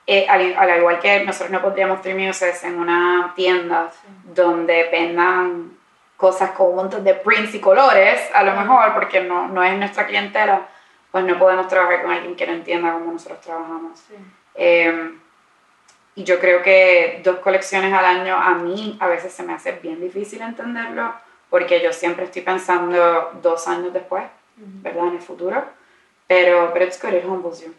[0.07, 3.90] eh, al, al igual que nosotros no pondríamos Three Muses en una tienda
[4.25, 5.77] donde vendan
[6.17, 9.77] cosas con un montón de prints y colores, a lo mejor, porque no, no es
[9.79, 10.67] nuestra clientela,
[11.11, 14.03] pues no podemos trabajar con alguien que no entienda cómo nosotros trabajamos.
[14.55, 15.12] Eh,
[16.17, 19.73] y yo creo que dos colecciones al año a mí a veces se me hace
[19.73, 21.12] bien difícil entenderlo
[21.51, 24.25] porque yo siempre estoy pensando dos años después,
[24.57, 25.09] ¿verdad?
[25.09, 25.64] En el futuro.
[26.27, 27.75] Pero, pero it's good, it humbles you.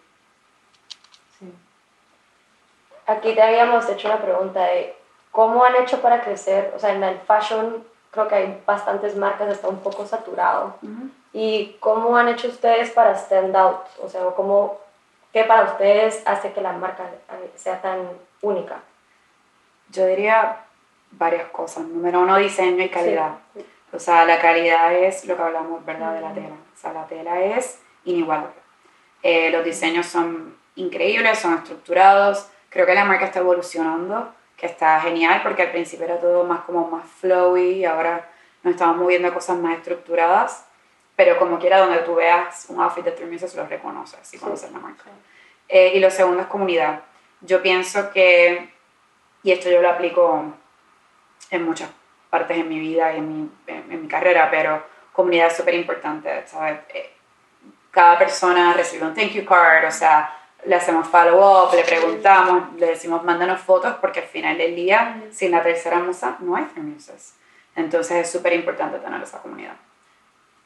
[3.08, 4.96] Aquí te habíamos hecho una pregunta de
[5.32, 6.74] cómo han hecho para crecer.
[6.76, 10.76] O sea, en el fashion creo que hay bastantes marcas, está un poco saturado.
[11.34, 13.82] ¿Y cómo han hecho ustedes para stand out?
[14.02, 14.80] O sea, ¿cómo,
[15.34, 18.08] ¿qué para ustedes hace que la marca eh, sea tan
[18.42, 18.80] única?
[19.92, 20.62] Yo diría
[21.12, 21.84] varias cosas.
[21.84, 23.34] Número uno, diseño y calidad.
[23.92, 26.14] O sea, la calidad es lo que hablamos, ¿verdad?
[26.14, 26.56] De la tela.
[26.74, 28.52] O sea, la tela es inigualable.
[29.22, 32.48] Eh, los diseños son increíbles, son estructurados.
[32.76, 36.66] Creo que la marca está evolucionando, que está genial, porque al principio era todo más
[36.66, 38.30] como más flowy y ahora
[38.64, 40.66] nos estamos moviendo a cosas más estructuradas.
[41.16, 44.74] Pero como quiera, donde tú veas un outfit de Three Muses, lo reconoces y conoces
[44.74, 45.06] la marca.
[45.70, 47.00] Eh, y lo segundo es comunidad.
[47.40, 48.74] Yo pienso que,
[49.42, 50.44] y esto yo lo aplico
[51.52, 51.90] en muchas
[52.30, 54.84] partes en mi vida y en mi, en, en mi carrera, pero
[55.14, 56.80] comunidad es súper importante, ¿sabes?
[56.90, 57.10] Eh,
[57.90, 60.35] cada persona recibe un thank you card, o sea,
[60.66, 65.24] le hacemos follow up, le preguntamos, le decimos mándanos fotos, porque al final del día,
[65.32, 67.36] sin la tercera musa, no hay Muses.
[67.76, 69.76] Entonces es súper importante tener esa comunidad.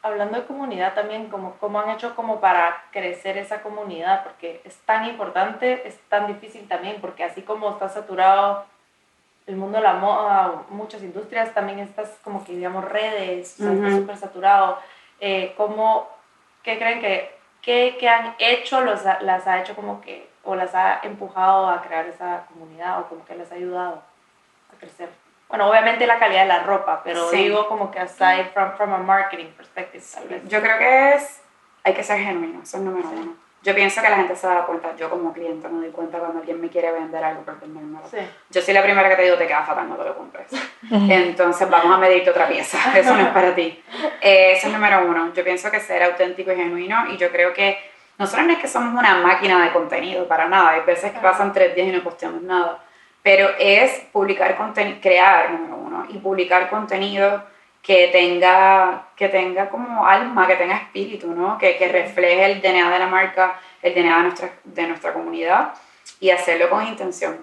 [0.02, 4.24] Hablando de comunidad también, como, ¿cómo han hecho como para crecer esa comunidad?
[4.24, 8.66] Porque es tan importante, es tan difícil también, porque así como está saturado
[9.46, 13.74] el mundo de la moda, muchas industrias, también estas como que digamos redes, o sea,
[13.74, 14.78] está súper saturado.
[15.20, 16.08] Eh, ¿cómo,
[16.64, 20.74] ¿Qué creen que, qué, qué han hecho, los, las ha hecho como que, o las
[20.76, 24.02] ha empujado a crear esa comunidad, o como que les ha ayudado
[24.74, 25.10] a crecer?
[25.48, 27.38] Bueno, obviamente la calidad de la ropa, pero Sí.
[27.38, 30.48] digo como que aside from, from a marketing perspective, tal vez.
[30.48, 31.42] Yo creo que es,
[31.84, 33.36] hay que ser genuino, eso es número uno.
[33.62, 36.40] Yo pienso que la gente se da cuenta, yo como cliente me doy cuenta cuando
[36.40, 38.08] alguien me quiere vender algo por vendérmelo.
[38.10, 38.18] Sí.
[38.50, 40.48] Yo soy la primera que te digo, te queda fatal, no te lo compres.
[40.90, 43.84] Entonces vamos a medirte otra pieza, eso no es para ti.
[44.22, 45.34] Eh, eso es número uno.
[45.34, 47.78] Yo pienso que ser auténtico y genuino y yo creo que
[48.18, 50.72] nosotros no es que somos una máquina de contenido, para nada.
[50.72, 52.80] Hay veces que pasan tres días y no posteamos nada.
[53.24, 57.44] Pero es publicar contenido, crear, número uno, y publicar contenido
[57.82, 61.58] que tenga, que tenga como alma, que tenga espíritu, ¿no?
[61.58, 65.74] Que, que refleje el DNA de la marca, el DNA de nuestra, de nuestra comunidad
[66.20, 67.38] y hacerlo con intención.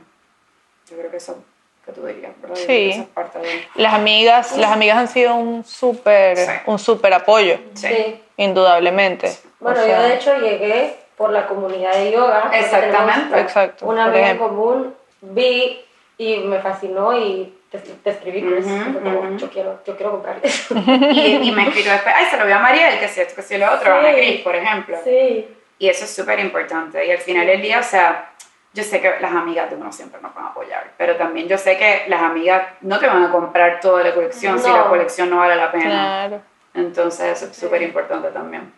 [0.90, 1.42] Yo creo que eso
[1.84, 2.56] que tú dirías, ¿verdad?
[2.56, 3.06] Sí.
[3.14, 3.68] parte de...
[3.76, 6.50] Las amigas, las amigas han sido un súper Sí.
[6.66, 8.20] un súper apoyo, Sí.
[8.36, 9.32] indudablemente.
[9.60, 12.50] Bueno, O sea, yo de hecho llegué por la comunidad de yoga.
[12.52, 13.40] Exactamente.
[13.40, 14.48] Exacto, Una por amiga en ejemplo.
[14.48, 15.80] común, vi
[16.18, 18.64] y me fascinó y te, te escribí, Chris.
[18.64, 20.74] Fue como, yo, quiero, yo quiero comprar eso.
[20.76, 23.42] Y, y me escrito después, ay, se lo vio a Mariel, que si esto, que
[23.42, 24.06] si lo otro, a Sí.
[24.06, 24.96] Ana Cris, por ejemplo.
[25.04, 25.48] sí.
[25.78, 27.04] Y eso es súper importante.
[27.04, 28.30] Y al final del día, o sea,
[28.72, 31.58] yo sé que las amigas de uno siempre nos van a apoyar, pero también yo
[31.58, 35.28] sé que las amigas no te van a comprar toda la colección si la colección
[35.28, 35.84] no vale la pena.
[36.28, 36.40] Claro.
[36.72, 38.72] Entonces, eso es súper importante también.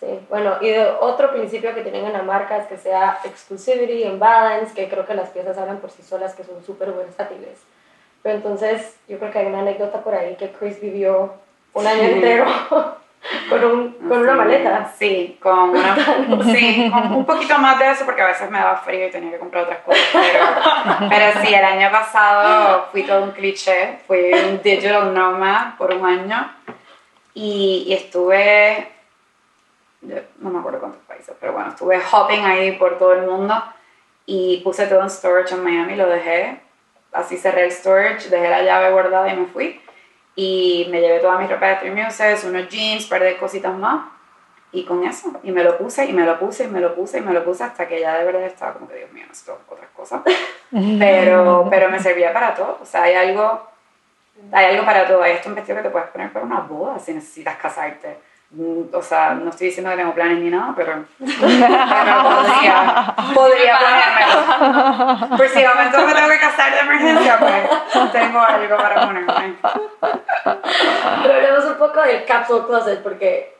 [0.00, 4.04] Sí, bueno, y de otro principio que tienen en la marca es que sea exclusivity
[4.04, 7.58] and balance, que creo que las piezas hablan por sí solas, que son súper versátiles.
[8.28, 11.32] Pero entonces, yo creo que hay una anécdota por ahí que Chris vivió
[11.72, 12.44] un año entero
[13.48, 14.92] con, un, con una Sí, maleta.
[14.98, 15.96] Sí, con una,
[16.44, 19.30] sí, con un poquito más de eso porque a veces me daba frío y tenía
[19.30, 20.02] que comprar otras cosas.
[20.12, 25.94] Pero, pero sí, el año pasado fui todo un cliché, fui un digital nomad por
[25.94, 26.52] un año
[27.32, 28.92] y, y estuve,
[30.02, 33.54] no me acuerdo cuántos países, pero bueno, estuve hopping ahí por todo el mundo
[34.26, 36.67] y puse todo en storage en Miami, lo dejé,
[37.18, 39.80] así cerré el storage, dejé la llave guardada y me fui.
[40.34, 43.74] Y me llevé toda mi ropa de Three Muses, unos jeans, un par de cositas
[43.74, 44.06] más.
[44.70, 47.18] Y con eso, y me lo puse, y me lo puse, y me lo puse,
[47.18, 49.58] y me lo puse hasta que ya de verdad estaba como que, Dios mío, esto
[49.68, 50.20] otras cosas.
[50.98, 52.78] Pero, pero me servía para todo.
[52.82, 53.66] O sea, hay algo,
[54.52, 55.22] hay algo para todo.
[55.22, 58.18] Hay esto un vestido que te puedes poner para una boda si necesitas casarte.
[58.50, 63.78] Mm, O sea, no estoy diciendo que tengo planes ni nada, pero, pero podría, podría
[63.78, 65.36] ponérmelo.
[65.36, 69.56] Por si de momento me tengo que casar de emergencia, pues tengo algo para ponerme.
[71.22, 73.54] Pero hablemos un poco del capsule closet porque,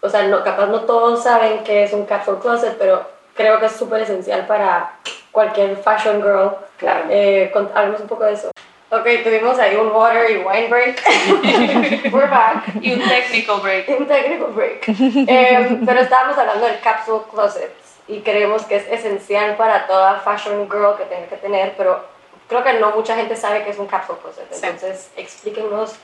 [0.00, 3.66] o sea, no, capaz no todos saben qué es un capsule closet, pero creo que
[3.66, 4.92] es súper esencial para
[5.30, 6.52] cualquier fashion girl.
[6.78, 7.04] Claro.
[7.10, 8.50] Eh, un poco de eso.
[8.92, 11.02] Ok, tuvimos ahí un water y wine break.
[12.12, 12.64] We're back.
[12.82, 13.88] Y un technical break.
[13.88, 14.84] Un technical break.
[14.86, 17.74] Eh, pero estábamos hablando del capsule closet
[18.06, 22.04] y creemos que es esencial para toda fashion girl que tenga que tener, pero
[22.48, 24.46] creo que no mucha gente sabe que es un capsule closet.
[24.50, 24.60] Sí.
[24.62, 25.94] Entonces, explíquenos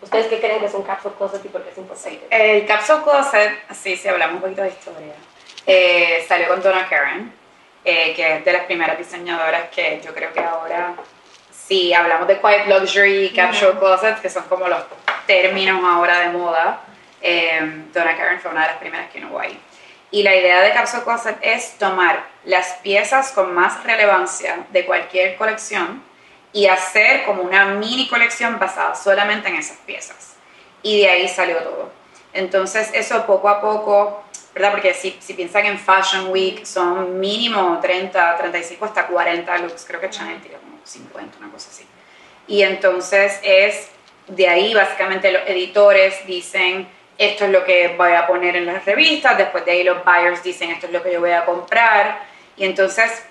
[0.00, 2.26] ustedes qué creen que es un capsule closet y por qué es importante.
[2.30, 5.14] El Capsule Closet, sí, si hablamos un poquito de historia,
[5.66, 7.30] eh, salió con Donna Karen,
[7.84, 10.94] eh, que es de las primeras diseñadoras que yo creo que ahora,
[11.68, 14.82] si hablamos de Quiet Luxury Capsule Closet, que son como los
[15.26, 16.80] términos ahora de moda,
[17.20, 19.60] eh, Donna Karen fue una de las primeras que hubo ahí.
[20.10, 25.36] Y la idea de Capsule Closet es tomar las piezas con más relevancia de cualquier
[25.36, 26.02] colección
[26.54, 30.36] y hacer como una mini colección basada solamente en esas piezas.
[30.82, 31.92] Y de ahí salió todo.
[32.32, 34.70] Entonces eso poco a poco, ¿verdad?
[34.70, 40.00] Porque si, si piensan en Fashion Week son mínimo 30, 35 hasta 40 looks, creo
[40.00, 41.86] que Chanel como 50, una cosa así.
[42.46, 43.90] Y entonces es
[44.26, 48.84] de ahí básicamente los editores dicen esto es lo que voy a poner en las
[48.84, 52.20] revistas, después de ahí los buyers dicen esto es lo que yo voy a comprar
[52.56, 53.24] y entonces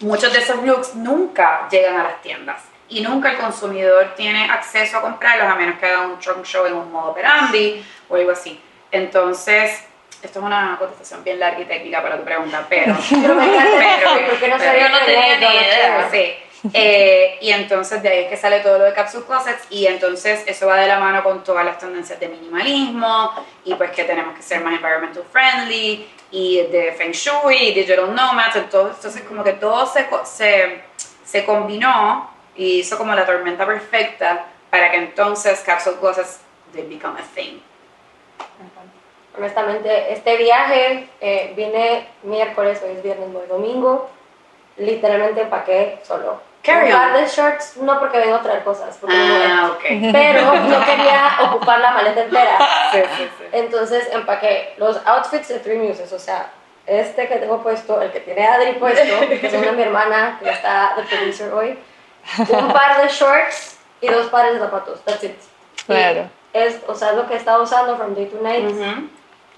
[0.00, 4.98] muchos de esos looks nunca llegan a las tiendas y nunca el consumidor tiene acceso
[4.98, 8.32] a comprarlos a menos que haga un trunk show en un modo operandi o algo
[8.32, 8.60] así.
[8.90, 9.84] Entonces,
[10.22, 12.94] esto es una contestación bien larga y técnica para tu pregunta, pero...
[13.10, 16.08] Pero pero- no pero- yo no tenía ni idea.
[16.10, 16.34] Sí.
[16.72, 20.44] Eh, y entonces de ahí es que sale todo lo de Capsule Closets y entonces
[20.46, 23.32] eso va de la mano con todas las tendencias de minimalismo
[23.64, 28.56] y pues que tenemos que ser más environmental friendly y de Feng Shui Digital Nomads,
[28.56, 30.84] entonces, entonces como que todo se, se,
[31.24, 36.40] se combinó y hizo como la tormenta perfecta para que entonces Capsule Closets
[36.72, 37.60] they become a thing.
[39.36, 44.10] Honestamente, este viaje eh, vine miércoles, hoy es viernes, hoy domingo.
[44.76, 46.51] Literalmente empaqué solo.
[46.62, 49.42] Carry un par de shorts, no porque vengo a traer cosas, porque no voy.
[49.44, 49.82] Ah, ok.
[50.12, 52.58] pero no quería ocupar la maleta entera.
[52.92, 53.44] Sí, sí, sí.
[53.52, 56.50] Entonces empaqué los outfits de Three Muses, o sea,
[56.86, 60.38] este que tengo puesto, el que tiene Adri puesto, que es una de mi hermana,
[60.42, 61.78] que está de producer hoy,
[62.38, 65.36] un par de shorts y dos pares de zapatos, that's it.
[65.78, 66.28] Y Claro.
[66.52, 69.08] Es, o sea, es lo que he estado usando from day to night Ujú.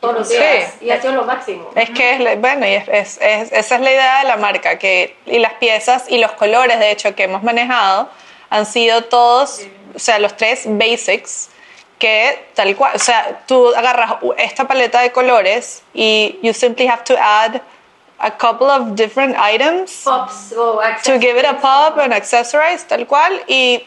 [0.05, 0.35] Todos los Sí.
[0.37, 1.71] días y ha sido lo máximo.
[1.75, 4.79] Es que es, bueno, y es, es- es- esa es la idea de la marca,
[4.79, 8.09] que y las piezas y los colores, de hecho, que hemos manejado,
[8.51, 9.61] han sido todos,
[9.95, 11.51] o sea, los tres basics,
[11.99, 17.03] que tal cual, o sea, tú agarras esta paleta de colores y you simply have
[17.05, 17.61] to add
[18.19, 23.07] a couple of different items Pops o to give it a pop and accessorize, tal
[23.07, 23.85] cual, y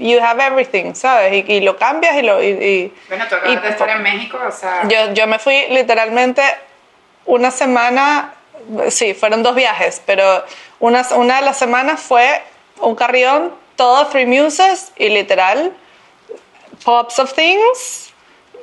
[0.00, 1.32] you have everything, ¿sabes?
[1.32, 2.42] Y, y lo cambias y lo...
[2.42, 4.82] y- y- Bueno, tú acabas y de estar en México, o sea...
[4.88, 6.42] yo, yo me fui literalmente
[7.26, 8.32] una semana,
[8.88, 10.44] sí, fueron dos viajes, pero
[10.80, 12.42] una, una de las semanas fue
[12.78, 15.72] un carrión, todo Three Muses y literal,
[16.84, 18.12] pops of things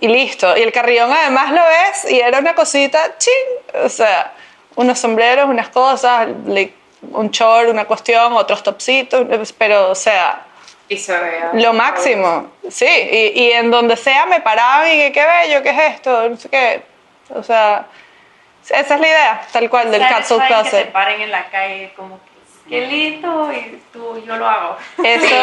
[0.02, 0.58] y listo.
[0.58, 4.34] Y el carrión además lo ves y era una cosita, ching, o sea,
[4.76, 6.28] unos sombreros, unas cosas,
[7.12, 10.46] un short, una cuestión, otros topsitos, pero o sea,
[10.90, 11.50] Y se vea.
[11.54, 15.70] lo máximo, sí, y, y en donde sea me paraban y que qué bello, qué
[15.70, 16.82] es esto, no sé qué,
[17.30, 17.86] o sea,
[18.70, 20.92] esa es la idea, tal cual, del capsule que te closet.
[20.92, 24.78] paren en la calle como que qué lindo y tú yo lo hago.
[25.04, 25.34] Eso Sí,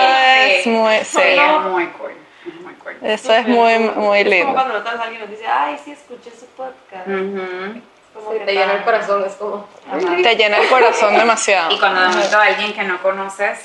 [0.50, 0.70] es sí.
[0.70, 2.12] muy, Sí, sí, es muy cool.
[2.46, 2.96] Es muy cool.
[3.02, 4.52] eso es muy, muy Es como lindo.
[4.52, 7.06] cuando notas a alguien nos dice, ay, sí, escuché su podcast.
[7.06, 7.80] Ujú.
[8.12, 9.66] Como Sí, que te llena el corazón, es como...
[10.22, 11.72] Te llena el corazón demasiado.
[11.74, 13.58] Y cuando de momento alguien que no conoces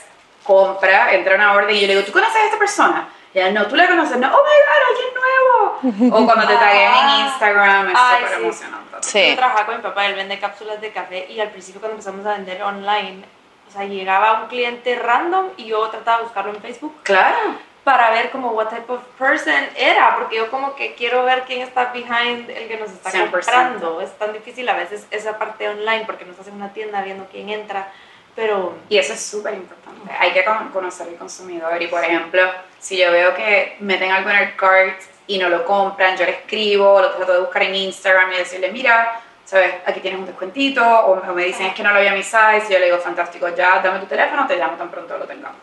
[0.54, 3.08] compra, entra una orden y yo le digo, ¿tú conoces a esta persona?
[3.36, 6.18] Y ella, no, tú la conoces, no, oh my god, alguien nuevo.
[6.18, 8.43] O cuando te tagué en Instagram, es súper sí.
[8.43, 8.97] emocionante.
[9.02, 9.30] Sí.
[9.30, 12.26] Yo trabajaba con mi papá, él vende cápsulas de café y al principio cuando empezamos
[12.26, 13.24] a vender online,
[13.68, 17.38] o sea, llegaba un cliente random y yo trataba de buscarlo en Facebook Claro.
[17.84, 21.62] para ver como what type of person era, porque yo como que quiero ver quién
[21.62, 23.30] está behind el que nos está 100%.
[23.30, 24.02] comprando.
[24.02, 27.28] Es tan difícil a veces esa parte online porque no estás en una tienda viendo
[27.32, 27.89] quién entra,
[28.36, 30.11] pero Y eso es súper importante.
[30.19, 31.82] Hay que con- conocer al consumidor.
[31.82, 32.41] Y por ejemplo,
[32.80, 36.32] si yo veo que meten algo en el cart y no lo compran, yo le
[36.32, 40.84] escribo, lo trato de buscar en Instagram y decirle, mira, sabes, aquí tienes un descuentito,
[40.84, 42.97] o, o me dicen es que no lo había mi size, y yo le digo,
[42.99, 45.59] fantástico, ya dame tu teléfono, te llamo tan pronto lo tengamos.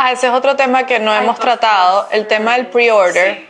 [0.00, 3.48] Ah, ese es otro tema que no hemos tratado, el tema del pre-order.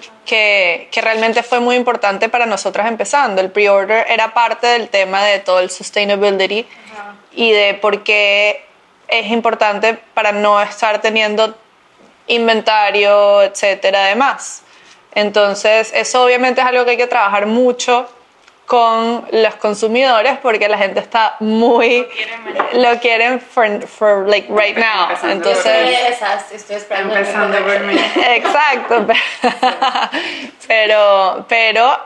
[0.00, 0.10] Sí.
[0.24, 3.42] que, que realmente fue muy importante para nosotras empezando.
[3.42, 6.66] El pre-order era parte del tema de todo el sustainability
[7.32, 8.64] y de por qué
[9.08, 11.54] es importante para no estar teniendo
[12.28, 14.62] inventario, etcétera, además.
[15.14, 18.08] Entonces, eso obviamente es algo que hay que trabajar mucho
[18.70, 22.68] con los consumidores porque la gente está muy Lo quieren mañana.
[22.92, 27.16] lo quieren for, for like right now Empezando entonces estoy esperando.
[27.16, 27.96] Empezando por mí.
[28.28, 29.08] Exacto,
[30.68, 31.98] pero, pero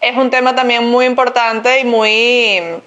[0.00, 2.80] es un tema también muy importante y muy, o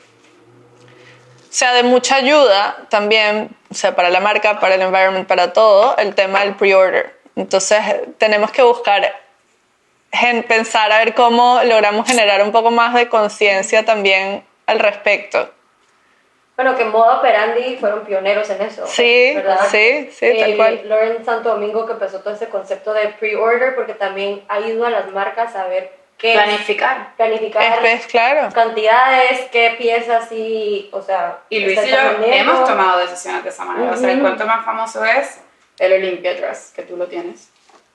[1.49, 5.97] sea, de mucha ayuda también, o sea, para la marca, para el environment, para todo,
[5.97, 7.19] el tema del pre-order.
[7.35, 7.81] Entonces,
[8.17, 9.13] tenemos que buscar,
[10.47, 15.49] pensar a ver cómo logramos generar un poco más de conciencia también al respecto.
[16.55, 18.85] Bueno, que Moda Operandi fueron pioneros en eso.
[18.85, 19.65] Sí, ¿verdad?
[19.71, 20.81] sí, sí, tal El cual.
[20.85, 25.11] Lauren Santo Domingo que empezó todo ese concepto de pre-order porque también ayuda a las
[25.11, 27.13] marcas a ver qué Planificar.
[27.15, 28.49] planificar Es, es claro.
[28.53, 33.63] cantidades, qué piezas y, o sea, Y Luis y yo hemos tomado decisiones de esa
[33.63, 33.93] manera.
[33.93, 35.39] O sea, el cuento más famoso es
[35.77, 37.48] el Olympia Dress, que tú lo tienes.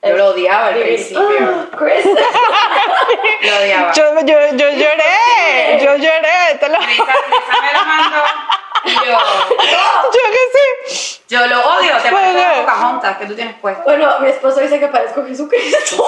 [0.05, 1.23] Yo lo odiaba al principio.
[1.41, 2.05] Ah, Chris.
[3.43, 3.93] Lo odiaba.
[3.93, 8.23] Yo, yo, yo lloré, yo lloré, te lo Lisa, Lisa me lo mandó
[8.85, 9.01] y yo,
[10.15, 11.21] Yo que sí.
[11.29, 11.97] yo lo odio.
[11.99, 12.43] Te parece Bueno.
[12.43, 13.83] a Pocahontas que tú tienes puesto.
[13.85, 16.05] bueno, mi esposo dice que parezco Jesucristo.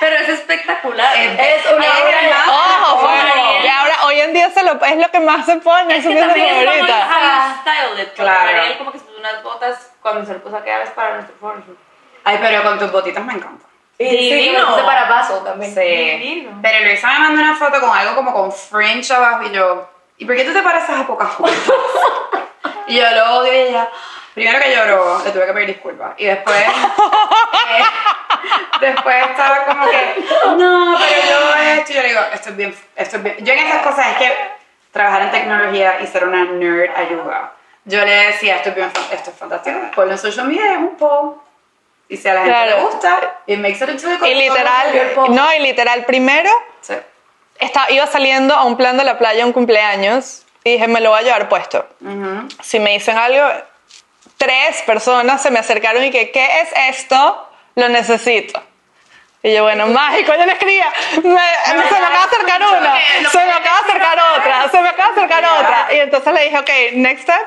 [0.00, 1.16] pero es espectacular.
[1.16, 2.44] es una de- ¿verdad?
[2.48, 3.10] Ojo, fue.
[3.10, 3.64] Ay.
[3.64, 6.10] Y ahora, hoy en día se lo, es lo que más se pone, Es su
[6.10, 7.08] que también es como el favorita.
[7.10, 8.40] Harry Styles, Claro.
[8.40, 8.62] claro.
[8.66, 11.34] Él como que se puso unas botas cuando se lo puso aquella vez para nuestro
[11.40, 11.78] photoshoot.
[12.26, 13.64] Ay, pero con tus botitas me encanta.
[13.98, 14.66] Y sí, Divino.
[14.66, 15.72] puse para paso también.
[15.72, 15.80] Sí.
[15.80, 16.58] Divino.
[16.60, 20.24] Pero Luisa me mandó una foto con algo como con fringe abajo y yo, ¿y
[20.24, 21.54] por qué tú te pareces a Pocahontas?
[22.88, 23.88] y yo lo odio y ella,
[24.34, 26.14] primero que lloró, le tuve que pedir disculpas.
[26.16, 27.84] Y después, eh,
[28.80, 30.24] después estaba como que,
[30.56, 33.36] no, pero yo esto, y yo le digo, esto es bien, esto es bien.
[33.38, 34.36] Yo en esas cosas es que
[34.90, 37.52] trabajar en tecnología y ser una nerd ayuda.
[37.84, 40.96] Yo le decía, esto es, bien, esto es fantástico, ponlo en social media, es un
[40.96, 41.45] poll.
[42.08, 42.76] Y si a la gente Claro.
[42.76, 46.50] le gusta, it makes it into the Y literal, no, y literal, primero
[46.80, 46.94] Sí.
[47.58, 51.10] estaba, iba saliendo a un plan de la playa, un cumpleaños, y dije, me lo
[51.10, 51.86] voy a llevar puesto.
[52.00, 52.48] Ujú.
[52.62, 53.44] Si me dicen algo,
[54.36, 57.48] tres personas se me acercaron y que, ¿qué es esto?
[57.74, 58.62] Lo necesito.
[59.42, 60.86] Y yo, bueno, mágico, yo le escribía,
[61.22, 62.98] me- se me acaba de acercar una,
[63.30, 65.88] se me acaba de acercar otra, se me acaba de acercar otra.
[65.94, 67.46] Y entonces le dije, ok, next step,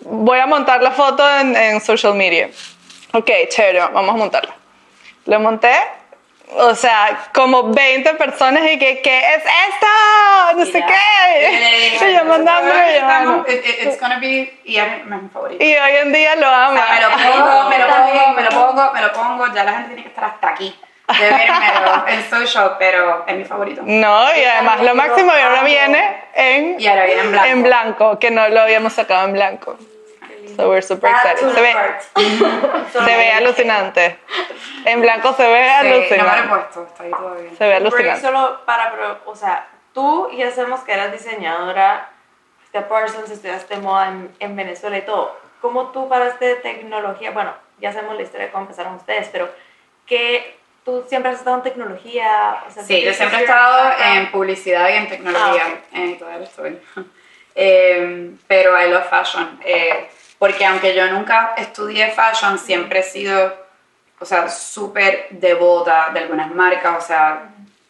[0.00, 2.50] voy a montar la foto en, en social media.
[3.12, 4.54] Ok, chévere, vamos a montarla.
[5.26, 5.74] Lo monté,
[6.56, 10.56] o sea, como 20 personas y que, ¿qué es esto?
[10.56, 10.86] No sé Ya.
[10.86, 11.98] qué.
[12.02, 12.24] Y Y yo
[13.82, 15.62] It's gonna be, y es mi, favorito.
[15.64, 16.80] Y hoy en día lo O amo.
[16.80, 19.72] sea, me lo pongo, me lo pongo, me lo pongo, me lo pongo, ya la
[19.72, 20.78] gente tiene que estar hasta aquí
[21.18, 23.82] de vérmelo en social, pero es mi favorito.
[23.84, 27.48] No, y además lo máximo y ahora viene en, Y ahora viene en blanco.
[27.48, 29.76] en blanco, que no lo habíamos sacado en blanco.
[30.60, 31.54] So we're super That excited.
[31.54, 31.74] Se ve,
[32.92, 34.18] se ve alucinante.
[34.84, 36.48] En blanco se ve Sí, no me lo he alucinante.
[36.48, 37.50] puesto, está ahí todavía.
[37.56, 38.20] Se ve alucinante.
[38.20, 42.10] solo para, pero, o sea, tú ya sabemos que eras diseñadora
[42.74, 45.34] de Parsons, estudiaste moda en, en Venezuela y todo.
[45.62, 47.30] ¿Cómo tú paraste de tecnología?
[47.30, 49.48] Bueno, ya sabemos la historia de cómo empezaron ustedes, pero
[50.06, 52.64] que tú siempre has estado en tecnología.
[52.68, 54.14] O sea, Sí, yo ¿sientes siempre he estado acá?
[54.16, 56.78] en publicidad y en tecnología, Ah, eh, todavía lo estoy.
[57.54, 60.08] Eh, pero I love fashion, eh,
[60.40, 63.54] porque aunque yo nunca estudié fashion, siempre he sido,
[64.18, 67.42] o sea, súper devota de algunas marcas, o sea,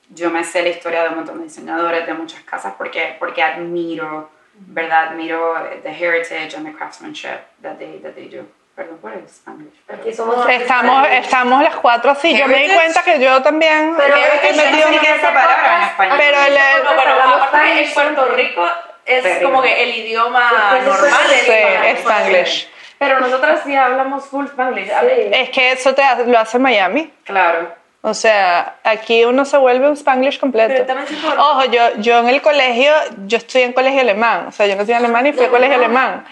[0.09, 3.41] yo me sé la historia de un montón de diseñadores, de muchas casas, porque, porque
[3.43, 5.11] admiro, ¿verdad?
[5.11, 8.45] Admiro the heritage and the craftsmanship that they, that they do.
[8.75, 9.75] Perdón por el Spanish.
[9.87, 12.37] pero- somos Estamos, estamos las cuatro así.
[12.37, 15.83] Yo me di cuenta que yo también Pero he- metido no significa esa palabra en
[15.85, 16.17] español.
[16.19, 18.67] Pero el, el- No, aparte en Puerto Rico
[19.07, 19.43] es Terrible.
[19.45, 21.21] como que el idioma Pues normal.
[21.33, 21.91] es- idioma.
[21.91, 22.69] Spanglish.
[22.99, 24.89] Pero nosotras sí hablamos full Spanglish.
[24.89, 25.31] Sí.
[25.33, 27.11] Es que eso te hace- lo hace Miami.
[27.25, 27.75] Claro.
[28.03, 30.73] O sea, aquí uno se vuelve un Spanglish completo.
[30.73, 32.93] Pero también siento- Ojo, yo, yo en el colegio,
[33.27, 34.47] yo estudié en colegio alemán.
[34.49, 36.25] O sea, yo no estudié en alemán y fui a colegio alemán.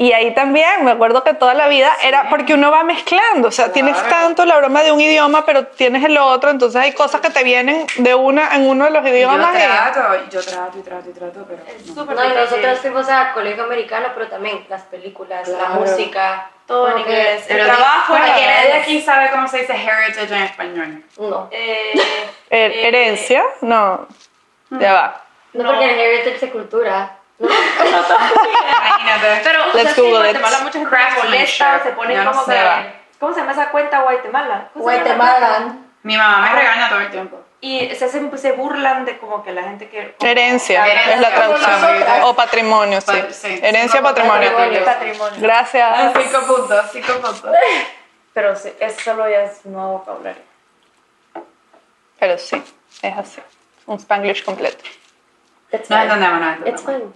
[0.00, 3.50] Y ahí también me acuerdo que toda la vida era porque uno va mezclando, o
[3.50, 7.20] sea, tienes tanto la broma de un idioma, pero tienes el otro, entonces hay cosas
[7.20, 9.56] que te vienen de una en uno de los Y yo idiomas.
[9.56, 11.94] y- trato, yo trato y trato y trato, pero Es no.
[12.02, 15.74] súper No, nosotros fuimos a colegio americano, pero también las películas, la Claro.
[15.80, 16.48] música.
[16.64, 17.44] Todo en inglés.
[17.48, 18.66] Pero el trabajo en ¿a quién inglés.
[18.66, 21.04] de aquí sabe cómo se dice heritage en español?
[21.18, 21.48] No.
[21.50, 21.92] Eh,
[22.50, 24.06] eh, herencia, no,
[24.70, 25.22] ya va.
[25.54, 27.17] No, porque heritage de cultura.
[27.38, 27.48] ¿No?
[27.48, 29.40] Imagínate.
[29.44, 30.36] Pero Let's ¿sabes que en Google it.
[30.38, 31.24] Guatemala mucha gente se Craftsmanship.
[31.30, 32.92] molesta, se pone Yo no como que...
[33.20, 34.68] ¿Cómo se llama esa cuenta Guatemala?
[34.74, 35.76] Guatemala.
[36.02, 37.40] Mi mamá me regaña todo el tiempo.
[37.60, 40.14] Y se, hacen- se burlan de como que la gente que...
[40.20, 42.22] Herencia Herencia, es la traducción.
[42.22, 43.06] O patrimonio, sí.
[43.06, 43.58] Pa- sí.
[43.60, 44.52] Herencia, patrimonio.
[44.54, 44.84] patrimonio.
[44.84, 45.40] Patrimonio.
[45.40, 46.12] Gracias.
[46.16, 47.42] Cinco puntos, cinco puntos.
[48.32, 50.42] Pero sí, eso solo ya es nuevo vocabulario.
[52.20, 52.62] Pero sí,
[53.02, 53.40] es así.
[53.86, 54.84] Un spanglish completo.
[55.70, 56.12] It's No fine.
[56.14, 57.12] entendemos, no It's fine.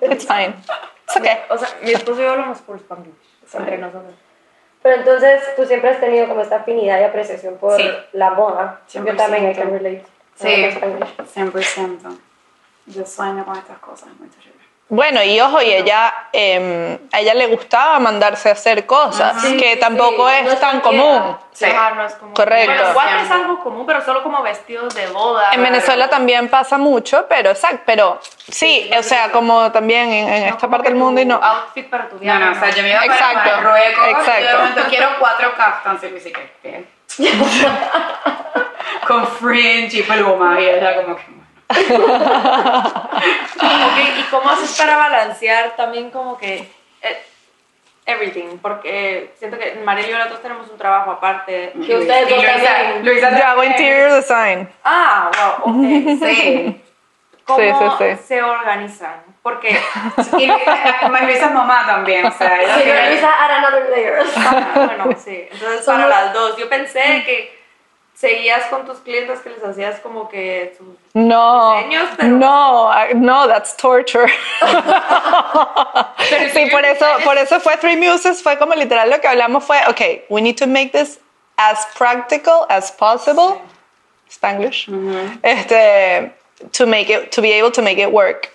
[0.12, 0.54] It's fine.
[1.06, 1.38] It's okay.
[1.50, 3.14] O sea, mi esposo y yo hablamos por Spanglish.
[3.54, 4.14] Entre nosotros.
[4.82, 7.90] Pero entonces tú siempre has tenido como esta afinidad y apreciación por Sí.
[8.12, 8.80] la moda.
[8.92, 9.16] Yo 100%.
[9.16, 10.04] también, I can relate.
[10.36, 11.16] Sí, Ah, con Spanglish.
[11.34, 12.18] 100%.
[12.86, 14.57] Yo sueño con estas cosas, muy terrible.
[14.90, 19.76] Bueno, y ojo, y ella, eh, a ella le gustaba mandarse a hacer cosas, que
[19.76, 21.36] tampoco sí, es no es tan común.
[21.52, 21.66] Sí.
[21.66, 22.32] Ajá, no es como...
[22.32, 22.72] Correcto.
[22.72, 25.50] Bueno, igual es algo común, pero solo como vestidos de boda.
[25.52, 28.18] En Venezuela también pasa mucho, pero exacto, pero
[28.48, 31.36] sí, o sea, como también en, en No esta parte del mundo y no.
[31.42, 32.42] outfit para tu viaje.
[32.42, 34.46] no, o sea, yo me iba Exacto, para Marruecos y exacto.
[34.46, 36.84] de momento quiero cuatro caftans y y que, ¿qué?
[39.06, 41.22] Con fringe y pluma y ella como que,
[41.68, 42.92] bueno.
[43.56, 46.68] Ok, ¿y cómo haces para balancear también como que
[47.02, 47.22] eh,
[48.06, 48.58] everything?
[48.62, 51.72] Porque siento que Mariel y yo nosotros tenemos un trabajo aparte.
[51.86, 53.04] Que ustedes dos Luisa, también.
[53.04, 53.72] Luisa Yo hago también.
[53.72, 54.68] interior design.
[54.84, 55.30] Ah,
[55.64, 56.18] wow, ok.
[56.24, 56.82] Sí.
[57.44, 58.22] ¿Cómo Sí, sí, sí.
[58.28, 59.22] se organizan?
[59.42, 59.70] Porque
[60.38, 64.22] Y Luisa, Luisa es mamá también, o sea, ella Sí, tiene- Luisa, add another layer.
[64.74, 65.48] bueno, sí.
[65.50, 67.57] Entonces, para las dos, yo pensé que
[68.18, 73.14] seguías con tus clientes que les hacías como que sus No, diseños, pero- no, I-
[73.14, 74.26] no, that's torture.
[76.52, 79.78] sí, por eso, por eso fue Three Muses, fue como literal lo que hablamos fue,
[79.88, 81.20] okay, we need to make this
[81.56, 83.60] as practical as possible,
[84.30, 84.88] Spanglish,
[85.42, 86.32] este,
[86.72, 88.50] to make it, to be able to make it work.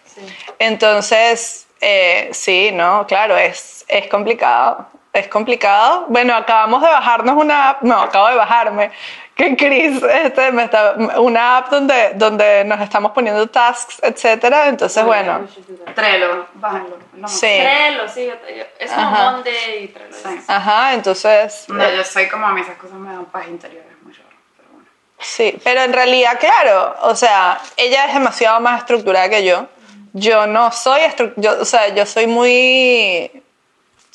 [0.60, 4.88] Entonces, eh, sí, no, claro, es, es complicado.
[5.12, 6.06] Es complicado.
[6.10, 8.92] Bueno, acabamos de bajarnos una app, no, acabo de bajarme,
[9.36, 14.68] que Chris, este, me está, una app donde, donde nos estamos poniendo tasks, etcétera.
[14.68, 15.48] Entonces, bueno,
[15.96, 16.98] Trello, bájalo.
[17.18, 17.48] más- sí.
[17.48, 19.32] Trello, sí, yo- yo- es como Ajá.
[19.32, 20.14] Monday y Trello.
[20.16, 20.40] Sí.
[20.48, 24.04] Ajá, entonces, No, yo soy como a mí esas cosas me dan paz interior, es
[24.04, 24.88] muy raro, pero bueno.
[25.20, 29.68] Sí, pero en realidad, claro, o sea, ella es demasiado más estructurada que yo.
[30.16, 31.02] Yo no soy,
[31.38, 33.43] yo, o sea, yo soy muy,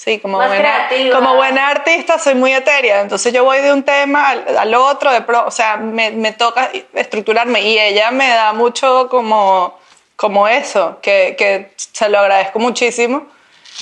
[0.08, 3.02] sí, como Más buena, como buena artista, soy muy etérea.
[3.02, 6.32] Entonces yo voy de un tema al, al otro, de pro, o sea, me, me
[6.32, 9.78] toca estructurarme y ella me da mucho como,
[10.16, 13.26] como eso, que, que se lo agradezco muchísimo.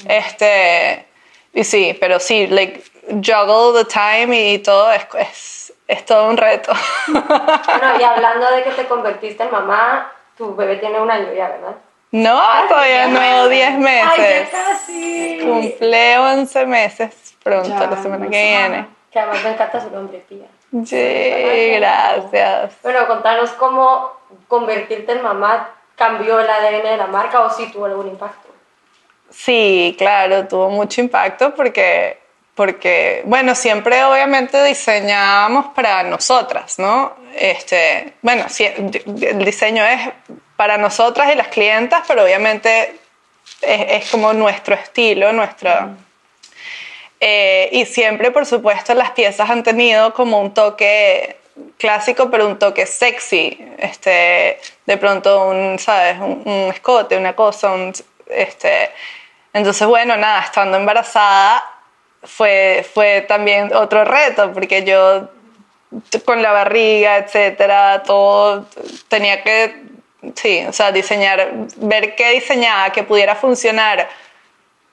[0.09, 1.07] Este,
[1.53, 6.37] y sí, pero sí, like, juggle the time y todo es, es, es todo un
[6.37, 6.72] reto.
[7.07, 11.49] Bueno, y hablando de que te convertiste en mamá, tu bebé tiene un año ya,
[11.49, 11.77] ¿verdad?
[12.17, 14.51] No, todavía no, 10 Ay, meses.
[14.51, 15.39] ya casi.
[15.43, 18.87] Cumple 11 meses pronto, Ya, la semana no que viene.
[19.11, 20.47] Que además me encanta su nombre, tía.
[20.85, 22.73] Sí, gracias.
[22.83, 24.12] Bueno, contanos cómo
[24.49, 28.49] convertirte en mamá cambió el ADN de la marca o si tuvo algún impacto.
[29.31, 32.19] Sí, claro, tuvo mucho impacto porque,
[32.55, 37.14] porque, bueno, siempre obviamente diseñábamos para nosotras, ¿no?
[37.35, 40.01] Este, bueno, sí, el diseño es
[40.57, 42.98] para nosotras y las clientas, pero obviamente
[43.62, 45.90] es, es como nuestro estilo, nuestra...
[47.18, 51.36] Eh, y siempre, por supuesto, las piezas han tenido como un toque
[51.78, 53.59] clásico, pero un toque sexy.
[53.78, 56.18] Este, de pronto, un, ¿sabes?
[56.18, 57.72] Un, un escote, una cosa.
[57.72, 57.92] un-
[58.28, 58.90] este,
[59.54, 61.64] entonces, bueno, nada, estando embarazada
[62.22, 65.28] fue, fue también otro reto, porque yo
[66.26, 68.66] con la barriga, etcétera, todo
[69.09, 69.86] tenía que,
[70.35, 74.09] sí, o sea, diseñar, ver qué diseñaba que pudiera funcionar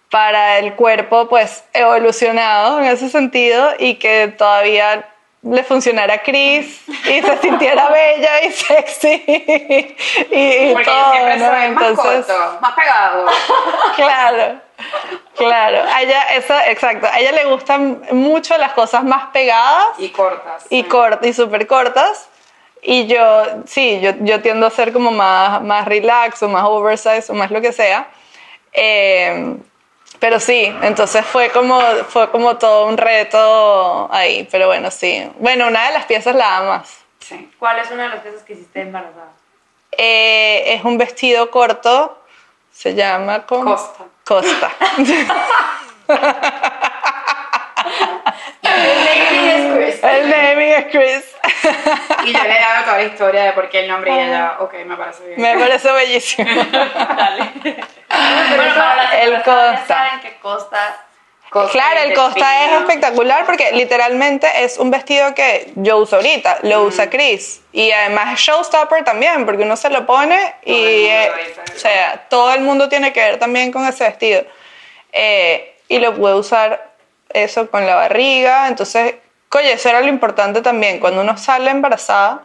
[0.10, 5.10] para el cuerpo pues evolucionado en ese sentido y que todavía
[5.42, 11.38] le funcionara a Chris y se sintiera bella y sexy y, y Porque todo, siempre
[11.38, 11.46] ¿no?
[11.46, 13.26] se ve más corto, más pegado.
[13.96, 14.60] claro,
[15.36, 20.10] claro, a ella, eso, exacto, a ella le gustan mucho las cosas más pegadas Y
[20.10, 20.66] cortas.
[20.70, 20.88] y sí.
[20.88, 22.30] cortas y súper cortas.
[22.84, 27.32] Y yo, sí, yo, yo tiendo a ser como más, más relax o más oversize
[27.32, 28.10] o más lo que sea.
[28.74, 29.56] Eh,
[30.20, 31.80] Pero sí, entonces fue como,
[32.10, 35.30] fue como todo un reto ahí, pero bueno, sí.
[35.40, 36.98] Bueno, una de las piezas la amas.
[37.20, 37.50] Sí.
[37.58, 39.32] ¿Cuál es una de las piezas que hiciste embarazada?
[39.98, 42.18] Eh, es un vestido corto,
[42.72, 44.06] se llama Costa.
[44.26, 44.72] Costa.
[50.04, 51.36] El naming es Chris.
[52.26, 54.58] Y yo le he dado toda la historia de por qué el nombre y ella,
[54.60, 55.42] ok, me parece bien.
[55.42, 56.50] Me parece bellísimo.
[57.18, 57.52] Dale.
[57.60, 59.84] bueno, para las El Costa.
[59.88, 61.06] saben que Costa
[61.50, 66.60] Costa Claro, el Costa es espectacular porque literalmente es un vestido que yo uso ahorita,
[66.64, 67.62] lo usa Chris.
[67.72, 70.36] Y además es showstopper también, porque uno se lo pone
[70.66, 71.32] Todo el y, mundo eh,
[71.68, 74.44] lo o sea, todo el mundo tiene que ver también con ese vestido.
[75.12, 76.92] Eh, y lo puede usar
[77.30, 78.68] eso con la barriga.
[78.68, 79.16] Entonces,
[79.60, 81.00] oye, eso era lo importante también.
[81.00, 82.42] Cuando uno sale embarazada,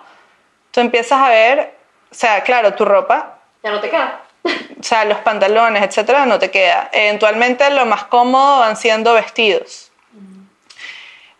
[0.70, 1.74] tú empiezas a ver,
[2.10, 4.20] o sea, claro, tu ropa Ya no te queda.
[4.44, 6.88] o sea, los pantalones, etcétera, no te queda.
[6.92, 9.90] Eventualmente lo más cómodo van siendo vestidos.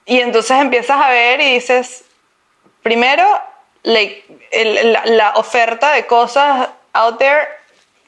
[0.05, 2.05] Y entonces empiezas a ver y dices,
[2.83, 3.25] primero,
[3.85, 7.47] el- la, la oferta de cosas out there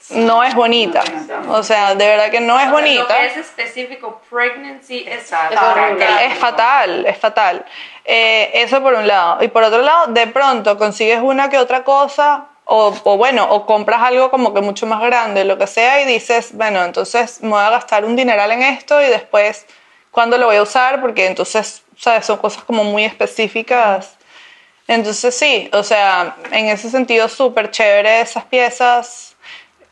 [0.09, 1.03] no es bonita.
[1.49, 3.07] O sea, de verdad que no es Lo bonita.
[3.07, 5.55] que es específico pregnancy es Exacto.
[5.55, 6.07] Es horrible.
[6.27, 7.65] Es fatal, es fatal.
[8.05, 9.43] Eh, eso por un lado.
[9.43, 13.67] Y por otro lado, de pronto consigues una que otra cosa, o, o bueno, o
[13.67, 17.51] compras algo como que mucho más grande, lo que sea, y dices, bueno, entonces me
[17.51, 19.67] voy a gastar un dineral en esto y después,
[20.11, 21.01] ¿cuándo lo voy a usar?
[21.01, 22.27] Porque entonces, ¿sabes?
[22.27, 24.17] Son cosas como muy específicas.
[24.89, 29.30] Entonces sí, o sea, en ese sentido súper chévere esas piezas.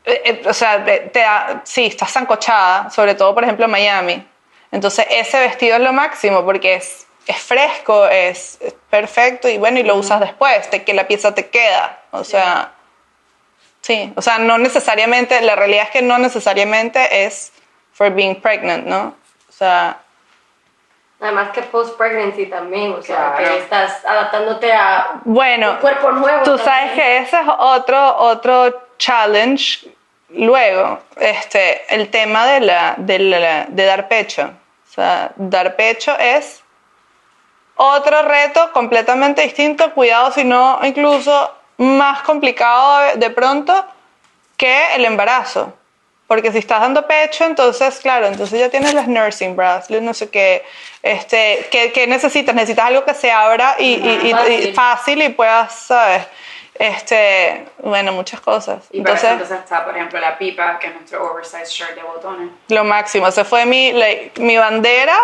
[0.09, 4.27] Eh, eh, o sea, te, da- sí, estás zancochada, sobre todo, por ejemplo, en Miami.
[4.73, 9.79] Entonces, ese vestido es lo máximo porque es, es fresco, es, es perfecto y bueno,
[9.79, 11.99] y lo usas después, te, que la pieza te queda.
[12.11, 12.73] O sea,
[13.83, 17.53] sí, o sea, no necesariamente, la realidad es que no necesariamente es
[17.93, 19.15] for being pregnant, ¿no?
[19.49, 19.99] O sea,
[21.21, 23.53] Además que post-pregnancy también, o sea, Claro.
[23.55, 26.45] que estás adaptándote a bueno, un cuerpo nuevo.
[26.45, 26.65] Tú también.
[26.65, 29.89] sabes que ese es otro, otro challenge.
[30.31, 34.51] Luego, este, el tema de, la, de, la- de dar pecho.
[34.91, 36.63] O sea, dar pecho es
[37.77, 39.93] otro reto completamente distinto.
[39.95, 43.85] Cuidado, si no, incluso más complicado de, pronto
[44.57, 45.73] que el embarazo.
[46.27, 50.29] Porque si estás dando pecho, entonces, claro, entonces ya tienes las nursing bras, no sé
[50.29, 50.63] qué.
[51.03, 52.55] Este, ¿qué, qué necesitas?
[52.55, 54.75] Necesitas algo que se abra y, y- y- y Fácil.
[54.75, 56.27] fácil y puedas, ¿sabes?
[56.79, 58.85] Este, bueno, muchas cosas.
[58.93, 61.95] Y para eso Entonces, entonces está, por ejemplo, la pipa, que es nuestro oversized shirt
[61.97, 62.51] de botones.
[62.69, 63.27] lo máximo.
[63.29, 65.17] Esa fue mi, like, mi bandera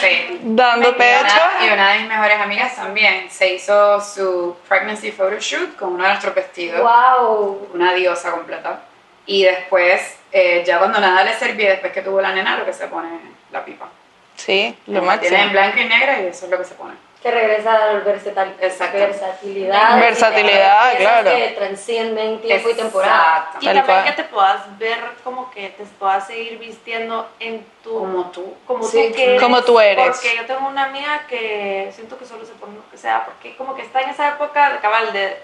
[0.00, 0.40] Sí.
[0.42, 1.34] dando Y pecho.
[1.60, 6.02] una, y una de mis mejores amigas también se hizo su pregnancy photoshoot con uno
[6.02, 6.80] de nuestros vestidos.
[6.80, 7.68] ¡Wow!
[7.74, 8.80] Una diosa completa.
[9.26, 12.72] Y después, eh, ya cuando nada le servía, después que tuvo la nena, lo que
[12.72, 13.08] se pone
[13.52, 13.88] la pipa.
[14.36, 15.52] Sí, lo La Tiene en máximo.
[15.52, 16.94] blanco y negro y eso es lo que se pone.
[17.22, 18.96] Que regresa a la versatil- Exacto.
[18.96, 19.98] versatilidad.
[19.98, 21.30] Versatilidad, claro.
[21.30, 23.38] Que transcienden tiempo y temporada.
[23.38, 23.58] Exacto.
[23.60, 24.04] Y también cual.
[24.04, 27.98] que te puedas ver como que te puedas seguir vistiendo en tu...
[27.98, 28.54] Como tú.
[28.68, 29.08] Como Sí.
[29.10, 29.42] tú que eres.
[29.42, 30.06] Como tú eres.
[30.06, 33.56] Porque yo tengo una amiga que siento que solo se pone lo que sea, porque
[33.56, 35.42] como que está en esa época de cabal de,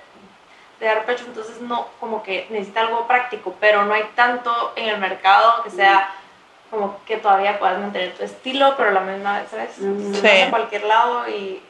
[0.78, 4.90] de dar pecho, entonces no, como que necesita algo práctico, pero no hay tanto en
[4.90, 6.08] el mercado que sea
[6.70, 9.78] como que todavía puedas mantener tu estilo, pero a la misma vez, ¿sabes?
[9.78, 10.14] Mm.
[10.14, 10.20] Sí.
[10.22, 11.62] vas a cualquier lado y...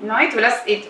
[0.00, 0.62] No, y tú las.
[0.66, 0.88] Y tú-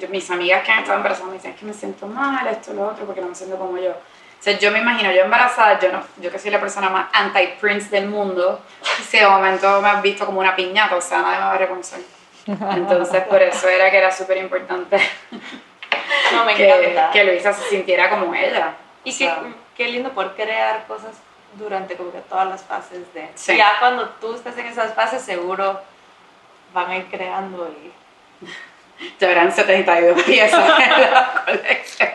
[0.00, 2.72] yo- mis amigas que han estado embarazadas me dicen es que me siento mal, esto,
[2.72, 3.90] lo otro, porque no me siento como yo.
[3.90, 7.06] O sea, yo me imagino, yo embarazada, yo no, yo que soy la persona más
[7.12, 8.60] anti-prince del mundo,
[9.08, 11.58] si de momento me has visto como una piñata, o sea, nadie me va a
[11.58, 12.00] reconocer.
[12.46, 14.98] Entonces, por eso era que era súper importante
[16.32, 18.74] No, me que, que Luisa se sintiera como ella.
[19.04, 19.38] Y O qué, sea,
[19.76, 21.12] qué lindo poder crear cosas
[21.58, 23.28] durante como que todas las fases de...
[23.34, 23.56] Sí.
[23.56, 25.80] Ya cuando tú estás en esas fases seguro
[26.72, 27.92] van a ir creando y...
[29.20, 32.10] ya verán 72 piezas en la colección.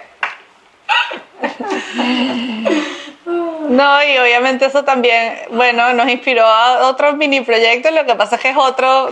[3.70, 8.36] No, y obviamente eso también, bueno, nos inspiró a otros mini proyectos, lo que pasa
[8.36, 9.10] es que es otro,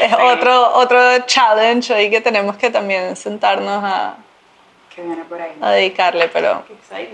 [0.00, 0.16] es Sí.
[0.20, 4.16] otro, otro challenge ahí que tenemos que también sentarnos a,
[4.94, 5.56] Que viene por ahí.
[5.60, 6.64] a dedicarle, pero.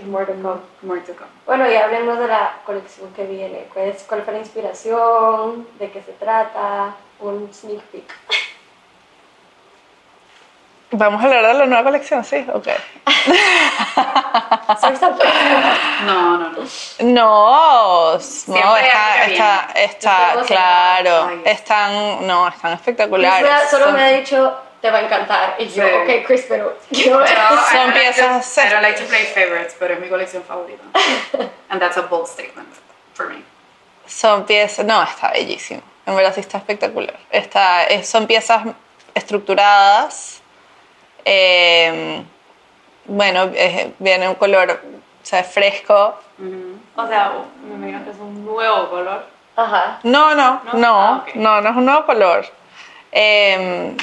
[0.07, 0.59] More to come.
[0.81, 1.29] More to come.
[1.45, 3.67] Bueno, y hablemos de la colección que viene.
[3.73, 5.67] ¿Cuál, es- cuál fue la inspiración?
[5.79, 6.95] ¿De qué se trata?
[7.19, 8.13] Un sneak peek.
[10.91, 12.67] vamos a hablar de la nueva colección, sí, ok.
[16.05, 16.57] No, no, no.
[16.99, 18.13] No,
[18.47, 23.69] no, está, está, está, claro, están, no, están espectaculares.
[23.69, 24.55] Solo me ha dicho,
[24.87, 25.55] te va a encantar.
[25.59, 25.93] Y yo, Sí.
[26.03, 26.77] ok, Chris, pero.
[26.91, 30.07] Yo, Son don't like piezas- to- I don't like to play favorites, pero es mi
[30.07, 30.83] colección favorita.
[31.69, 32.69] And that's a bold statement
[33.13, 33.43] for me.
[34.05, 35.81] Son piezas, no, está bellísimo.
[36.05, 37.17] En verdad sí está espectacular.
[37.29, 38.63] Está, es- son piezas
[39.13, 40.41] estructuradas.
[41.25, 42.23] eh,
[43.03, 46.17] bueno, es- viene un color, o sea, fresco.
[46.95, 47.33] O sea,
[47.63, 49.25] me imagino que es un nuevo color.
[49.57, 49.99] Ajá.
[50.03, 50.73] No, no, ¿No?
[50.79, 51.35] no, Ah, ok.
[51.35, 52.45] no, no es un nuevo color.
[53.11, 53.97] Eh,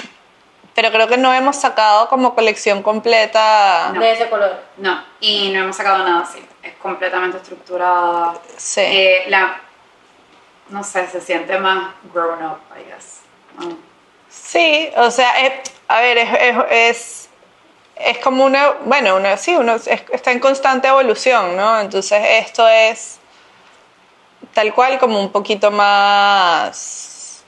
[0.75, 3.93] pero creo que no hemos sacado como colección completa.
[3.99, 4.61] De ese color.
[4.79, 6.45] No, y no hemos sacado nada así.
[6.63, 8.35] Es completamente estructurada.
[8.57, 8.81] Sí.
[8.83, 9.61] Eh, la,
[10.71, 13.21] no sé, se siente más grown up, I guess.
[13.59, 13.77] ¿no?
[14.29, 17.29] Sí, o sea, es- a ver, es, es, es,
[17.97, 21.79] es como una, bueno, una, sí, uno es- está en constante evolución, ¿no?
[21.81, 23.21] Entonces esto es
[24.55, 27.45] tal cual como un poquito más,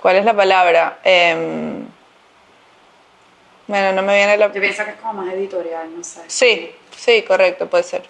[0.00, 0.98] ¿cuál es la palabra?
[1.04, 1.86] Em,
[3.66, 4.46] bueno, no me viene la...
[4.52, 6.20] Yo pienso que es como más editorial, no sé.
[6.28, 8.02] Sí, sí, correcto, puede ser.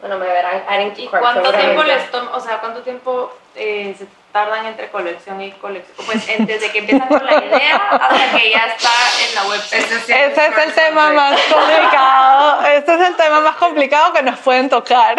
[0.00, 4.66] Bueno, me verán ¿Y cuánto tiempo les toma, o sea, cuánto tiempo eh, se tardan
[4.66, 5.96] entre colección y colección?
[6.04, 8.90] Pues en- desde que empiezan con la idea hasta que ya está
[9.26, 9.82] en la website.
[9.82, 14.68] Ese es el tema más complicado, este es el tema más complicado que nos pueden
[14.68, 15.16] tocar.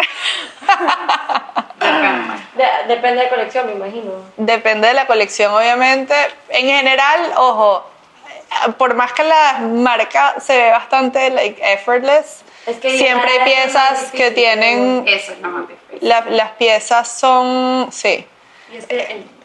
[1.80, 2.36] Depende.
[2.54, 4.12] De- depende de colección, me imagino.
[4.36, 6.14] Depende de la colección, obviamente.
[6.48, 7.90] En general, ojo,
[8.78, 14.10] por más que la marca se ve bastante like, effortless, Es que siempre hay piezas
[14.12, 15.04] que tienen.
[15.06, 16.08] Eso es lo más difícil.
[16.08, 17.88] la- las piezas son.
[17.92, 18.26] Sí.
[18.72, 19.35] Y es que el-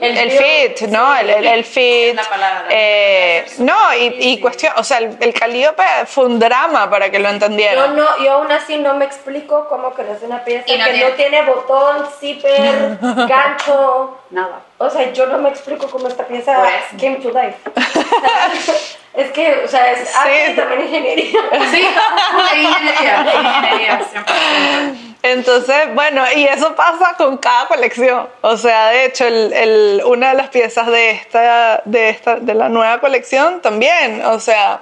[0.00, 1.16] El, feel- fit, ¿no?
[1.16, 2.10] El, el, el fit.
[2.10, 2.64] Es la palabra.
[2.70, 4.72] eh, Es no, y, cuestión.
[4.76, 7.96] O sea, el, el calíope fue un drama para que lo Yo, entendieran.
[7.96, 11.14] no, yo aún así no me explico cómo crees una pieza no que tiene- no
[11.16, 14.18] tiene botón, zipper, gancho.
[14.30, 14.60] Nada.
[14.78, 16.62] O sea, yo no me explico cómo esta pieza
[17.00, 17.56] came to life.
[19.14, 20.52] es que, o sea, es arte Sí.
[20.52, 21.40] y también ingeniería.
[21.72, 21.82] Sí,
[22.60, 25.07] ingeniería, ingeniería, 100%.
[25.32, 28.28] Entonces, bueno, y eso pasa con cada colección.
[28.40, 32.54] O sea, de hecho, el, el- una de las piezas de esta, de esta, de
[32.54, 34.24] la nueva colección también.
[34.26, 34.80] O sea,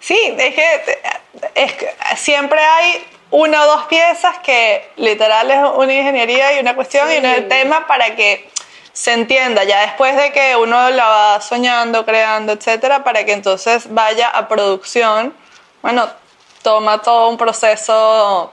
[0.00, 1.00] sí, es que,
[1.54, 6.74] es que siempre hay una o dos piezas que literal es una ingeniería y una
[6.74, 8.50] cuestión y un tema para que
[8.92, 13.86] se entienda ya después de que uno la va soñando, creando, etcétera, para que entonces
[13.94, 15.34] vaya a producción.
[15.80, 16.10] Bueno,
[16.62, 18.52] toma todo un proceso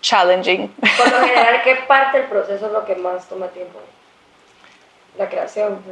[0.00, 0.68] challenging.
[0.68, 3.78] Por lo general, ¿qué parte del proceso es lo que más toma tiempo?
[5.16, 5.82] La creación.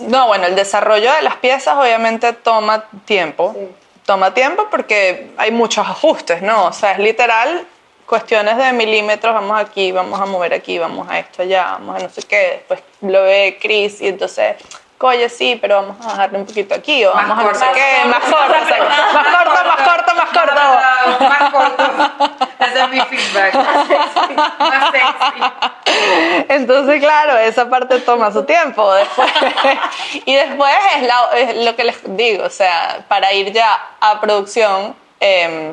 [0.00, 3.54] No, bueno, el desarrollo de las piezas obviamente toma tiempo.
[3.56, 3.68] Sí.
[4.04, 6.66] Toma tiempo porque hay muchos ajustes, ¿no?
[6.66, 7.66] O sea, es literal
[8.08, 12.04] cuestiones de milímetros, vamos aquí, vamos a mover aquí, vamos a esto allá, vamos a
[12.04, 12.64] no sé qué.
[12.68, 14.56] Después lo ve Chris y entonces,
[15.00, 17.64] oye, sí, pero vamos a bajarle un poquito aquí o Más vamos a no sé
[17.64, 17.74] corto.
[17.74, 18.84] qué, más corto, exacto.
[19.14, 21.24] más corto, más corto, más corto.
[21.28, 22.44] Más corto.
[22.58, 23.54] Ese es mi feedback.
[24.58, 26.44] Más sexy.
[26.48, 28.92] Entonces, claro, esa parte toma su tiempo.
[28.94, 29.30] Después,
[30.24, 34.20] y después es, la- es lo que les digo, o sea, para ir ya a
[34.20, 35.72] producción, eh,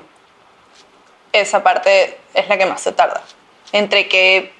[1.31, 3.21] esa parte es la que más se tarda.
[3.71, 4.53] Entre que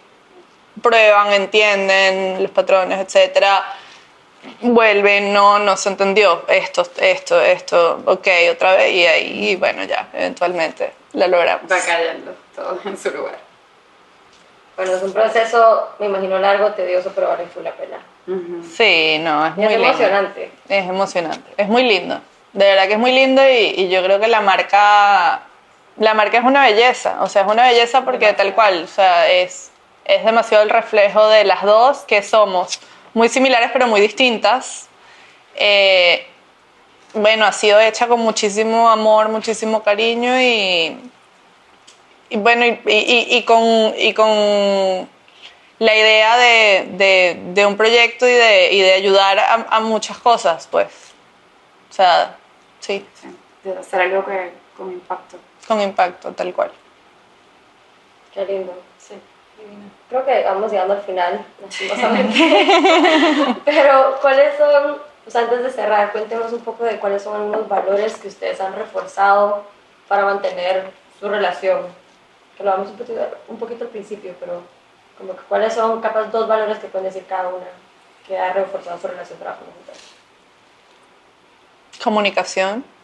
[0.82, 3.64] prueban, entienden los patrones, etcétera,
[4.62, 10.08] vuelven, no, no se entendió, esto, esto, esto, ok, otra vez, y ahí, bueno, ya,
[10.14, 11.72] eventualmente la logramos.
[11.72, 13.38] Va cayendo todo en su lugar.
[14.78, 17.98] Bueno, es un proceso, me imagino, largo, tedioso, pero vale full la pena.
[18.76, 19.88] Sí, no, es Y muy es lindo.
[19.88, 20.52] emocionante.
[20.68, 22.20] Es emocionante, es muy lindo.
[22.54, 25.42] De verdad que es muy lindo y, y yo creo que la marca,
[25.98, 29.30] la marca es una belleza, o sea, es una belleza porque tal cual, o sea,
[29.30, 29.72] es,
[30.06, 32.80] es demasiado el reflejo de las dos que somos
[33.16, 34.88] muy similares pero muy distintas.
[35.56, 36.28] Eh,
[37.14, 40.98] bueno, ha sido hecha con muchísimo amor, muchísimo cariño y,
[42.30, 45.10] y bueno, y, y- y con, y con
[45.80, 50.18] la idea de, de- de un proyecto y de, y de ayudar a, a muchas
[50.18, 50.88] cosas, pues.
[51.90, 52.36] O sea,
[52.82, 53.30] sí, Sí,
[53.64, 55.38] de hacer algo que, con impacto.
[55.68, 56.72] con impacto, tal cual.
[58.34, 58.74] Qué lindo.
[59.00, 59.16] Sí.
[60.10, 63.56] Creo que vamos llegando al final, lastimosamente.
[63.66, 68.18] Pero, ¿cuáles son, pues antes de cerrar, cuéntenos un poco de cuáles son los valores
[68.18, 69.64] que ustedes han reforzado
[70.08, 71.88] para mantener su relación?
[72.56, 74.62] Que lo vamos un poquito, un poquito al principio, pero
[75.18, 77.66] como que cuáles son capaz dos valores que pueden decir cada una
[78.28, 79.98] que ha reforzado su relación trabajo juntas.
[82.04, 82.95] Comunicación.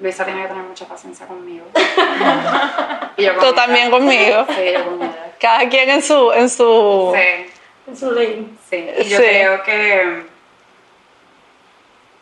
[0.00, 1.66] Luisa tiene que tener mucha paciencia conmigo.
[3.16, 4.46] y yo con Tú también conmigo.
[4.48, 5.32] Sí, yo con ella.
[5.40, 7.12] Cada quien en su, en su.
[7.14, 7.50] Sí,
[7.86, 8.46] En su lane.
[8.68, 8.88] sí.
[8.98, 9.22] Y yo Sí.
[9.22, 10.22] creo que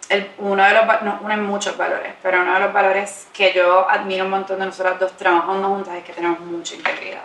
[0.08, 3.52] el- uno de los, no, uno hay muchos valores, pero uno de los valores que
[3.52, 7.24] yo admiro un montón de nosotras dos trabajando juntas es que tenemos mucha integridad.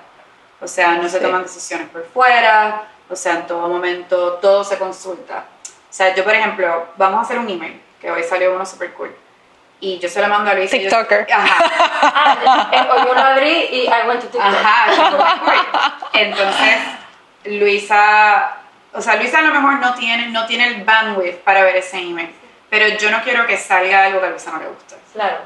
[0.61, 4.77] O sea, no se toman decisiones por fuera, o sea, en todo momento todo se
[4.77, 5.45] consulta.
[5.65, 8.91] O sea, yo, por ejemplo, vamos a hacer un email, que hoy salió uno super
[8.93, 9.15] cool,
[9.85, 10.73] y yo se lo mando a Luis.
[10.73, 11.27] y yo- TikToker.
[11.31, 11.57] Ajá.
[12.01, 14.41] Ah, eh, o yo lo abrí y I went to TikTok.
[14.41, 15.99] Ajá.
[16.13, 16.77] Entonces,
[17.45, 18.57] Luisa,
[18.93, 21.97] o sea, Luisa a lo mejor no tiene, no tiene el bandwidth para ver ese
[21.99, 22.33] email,
[22.69, 24.95] pero yo no quiero que salga algo que a Luisa no le guste.
[25.13, 25.37] Claro.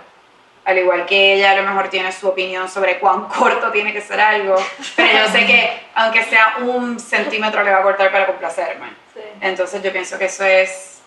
[0.66, 4.02] Al igual que ella a lo mejor tiene su opinión sobre cuán corto tiene que
[4.02, 4.56] ser algo,
[4.96, 8.90] pero yo sé que aunque sea un centímetro le va a cortar para complacerme.
[9.14, 9.22] Sí.
[9.42, 11.02] Entonces yo pienso que eso es,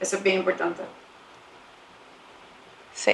[0.00, 0.82] eso es bien importante.
[2.98, 3.12] Sí.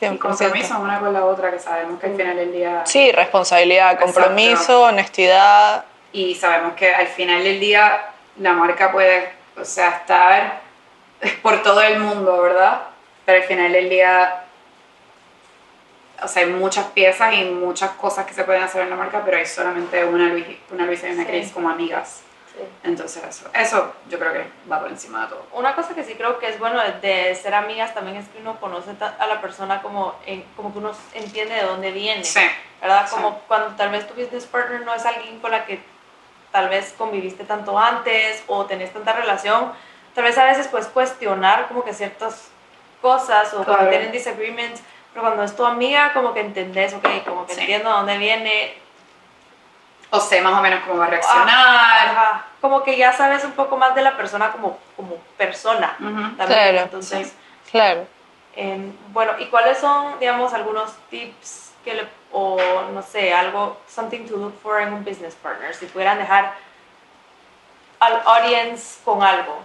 [0.00, 0.18] Y 100%.
[0.18, 2.82] compromiso una con la otra, que sabemos que al final del día...
[2.84, 4.04] Sí, responsabilidad, Exacto.
[4.20, 5.84] compromiso, honestidad.
[6.12, 8.06] y sabemos que al final del día
[8.38, 10.60] la marca puede, o sea, estar
[11.42, 12.82] por todo el mundo, ¿verdad?
[13.24, 14.42] Pero al final del día,
[16.22, 19.22] o sea, hay muchas piezas y muchas cosas que se pueden hacer en la marca,
[19.24, 21.28] pero hay solamente una Luis, una Luisa y una Sí.
[21.28, 22.22] Cris como amigas.
[22.54, 22.68] Sí.
[22.84, 25.46] Entonces eso, eso yo creo que va por encima de todo.
[25.52, 28.60] Una cosa que sí creo que es bueno de- ser amigas también es que uno
[28.60, 32.24] conoce a la persona como, en- como que uno entiende de dónde viene.
[32.24, 32.40] Sí,
[32.80, 33.06] ¿Verdad?
[33.08, 33.14] Sí.
[33.14, 35.80] Como cuando tal vez tu business partner no es alguien con la que
[36.50, 39.72] tal vez conviviste tanto antes o tenés tanta relación,
[40.14, 42.50] tal vez a veces puedes cuestionar como que ciertas
[43.00, 43.88] cosas o cuando Claro.
[43.90, 44.82] tienen disagreements,
[45.14, 47.60] pero cuando es tu amiga como que entendés, ok, como que Sí.
[47.60, 48.74] entiendo de dónde viene,
[50.14, 51.48] o sé más o menos cómo va a reaccionar.
[51.48, 52.44] Ajá.
[52.60, 56.36] como que ya sabes un poco más de la persona como, como persona también.
[56.36, 57.70] Claro, Entonces, sí.
[57.70, 58.06] Claro.
[58.54, 62.58] Em, bueno, ¿y cuáles son, digamos, algunos tips que le, o
[62.92, 65.74] no sé, algo, something to look for en un business partner?
[65.74, 66.52] Si pudieran dejar
[67.98, 69.60] al audience con algo.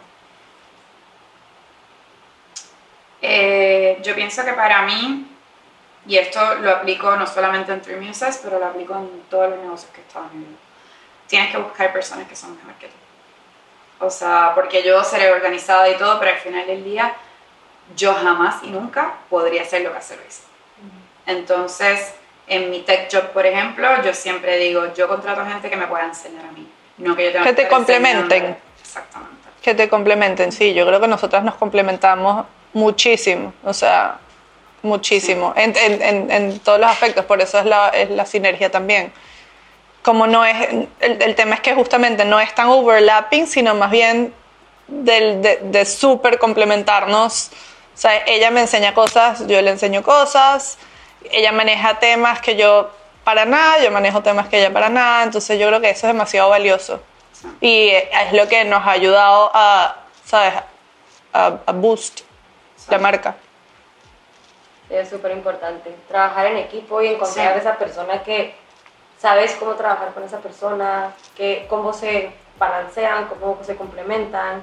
[3.21, 5.27] Eh, yo pienso que para mí,
[6.07, 9.59] y esto lo aplico no solamente en Three Muses, pero lo aplico en todos los
[9.59, 10.57] negocios que he estado en.
[11.27, 12.93] Tienes que buscar personas que son mejor que tú.
[13.99, 17.13] O sea, porque yo seré organizada y todo, pero al final del día
[17.95, 20.43] yo jamás y nunca podría hacer lo que hace Luis.
[21.25, 22.13] Entonces,
[22.47, 26.05] en mi tech job, por ejemplo, yo siempre digo, yo contrato gente que me pueda
[26.05, 28.57] enseñar a mí, no que yo tenga Que te estar complementen.
[28.79, 29.35] Exactamente.
[29.61, 30.73] Que te complementen, sí.
[30.73, 33.53] Yo creo que nosotras nos complementamos muchísimo.
[33.65, 34.19] O sea,
[34.87, 35.53] muchísimo.
[35.55, 35.73] En,
[36.31, 37.25] en- todos los aspectos.
[37.25, 39.11] Por eso es la, es la sinergia también.
[40.01, 40.55] Como no es.
[40.99, 44.33] El, el tema es que justamente no es tan overlapping, sino más bien
[44.87, 47.51] del, de, de súper complementarnos.
[47.93, 50.77] O sea, ella me enseña cosas, yo le enseño cosas.
[51.31, 52.89] Ella maneja temas que yo
[53.23, 55.23] para nada, yo manejo temas que ella para nada.
[55.23, 57.01] Entonces yo creo que eso es demasiado valioso.
[57.61, 60.53] Y es lo que nos ha ayudado a, ¿sabes?
[61.33, 62.21] A, a boost
[62.89, 63.35] la marca.
[64.89, 65.93] Es súper importante.
[66.07, 67.59] Trabajar en equipo y encontrar Sí.
[67.59, 68.55] esa persona que
[69.19, 74.61] sabes cómo trabajar con esa persona, que, cómo se balancean, cómo se complementan,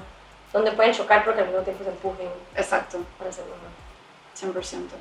[0.51, 2.99] donde pueden chocar porque al mismo tiempo se empujen Exacto.
[3.19, 4.63] para ser mejor.
[4.63, 4.95] 100%.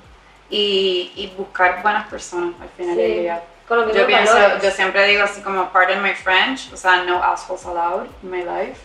[0.51, 3.43] Y, y buscar buenas personas al final del Sí, día.
[3.67, 7.23] con los Yo pienso, yo siempre digo así como, pardon my French, o sea, no
[7.23, 8.81] assholes allowed in my life.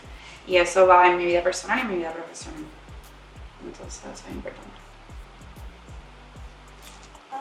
[0.46, 2.64] Y eso va en mi vida personal y en mi vida profesional.
[3.64, 4.79] Entonces, eso es importante.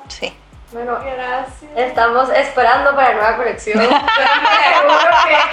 [0.09, 0.35] Sí.
[0.71, 1.71] Bueno, Gracias.
[1.75, 3.79] estamos esperando para la nueva colección.
[3.79, 3.97] Seguro
[5.25, 5.49] que es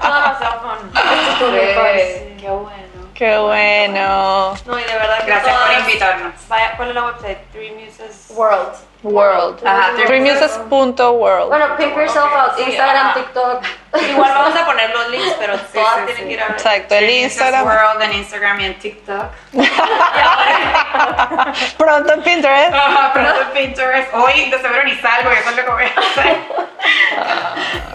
[0.00, 0.90] todo fun.
[1.30, 2.36] Estuvo muy fun.
[2.38, 2.87] Qué bueno.
[3.18, 4.54] Qué bueno.
[4.64, 6.34] No, y de verdad que Gracias por invitarnos.
[6.48, 7.38] Vaya, ¿cuál es la website?
[7.50, 8.26] Three Muses.
[8.30, 8.76] World.
[9.02, 9.66] World.
[9.66, 11.48] Ajá, Threemuses.world.
[11.48, 12.56] Bueno, pimp yourself out.
[12.56, 13.14] Sí, Instagram, ajá.
[13.14, 13.64] TikTok.
[14.08, 16.22] Igual vamos a poner los links, pero todas sí, tienen sí.
[16.22, 16.52] que ir a ver.
[16.52, 17.66] Exacto, el Three Muses Instagram.
[17.66, 19.26] World en Instagram y en TikTok.
[21.76, 22.72] Pronto en Pinterest.
[22.72, 24.14] Ajá, pronto en Pinterest.
[24.14, 26.36] Hoy de seguro ni salgo, que eso es lo que voy a hacer.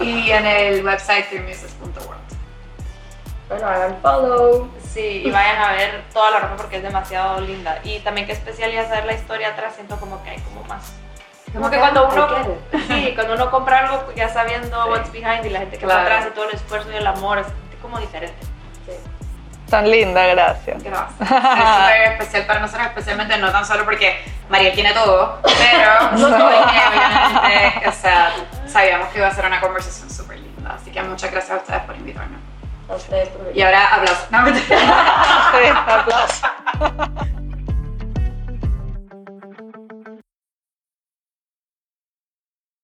[0.00, 2.20] y en el website threemuses.world.
[3.48, 4.68] Bueno, hagan follow.
[4.94, 7.80] Sí, y vayan a ver toda la ropa porque es demasiado linda.
[7.82, 10.92] Y también que especial y hacer la historia atrás, siento como que hay como más.
[11.52, 12.28] Como que cuando uno,
[12.88, 16.00] sí, cuando uno compra algo ya sabiendo what's behind y la gente que Claro.
[16.00, 17.46] va atrás y todo el esfuerzo y el amor, es
[17.82, 18.38] como diferente.
[19.70, 20.82] Tan linda, gracias.
[20.82, 21.20] Gracias.
[21.20, 24.16] Es súper especial para nosotros, especialmente no tan solo porque
[24.48, 28.32] Mariel tiene todo, pero obviamente, o sea,
[28.66, 30.76] sabíamos que iba a ser una conversación súper linda.
[30.80, 32.40] Así que muchas gracias a ustedes por invitarnos.
[32.88, 33.30] A ustedes.
[33.54, 34.30] Y ahora aplausos.
[34.30, 34.38] No,
[35.86, 36.42] aplausos.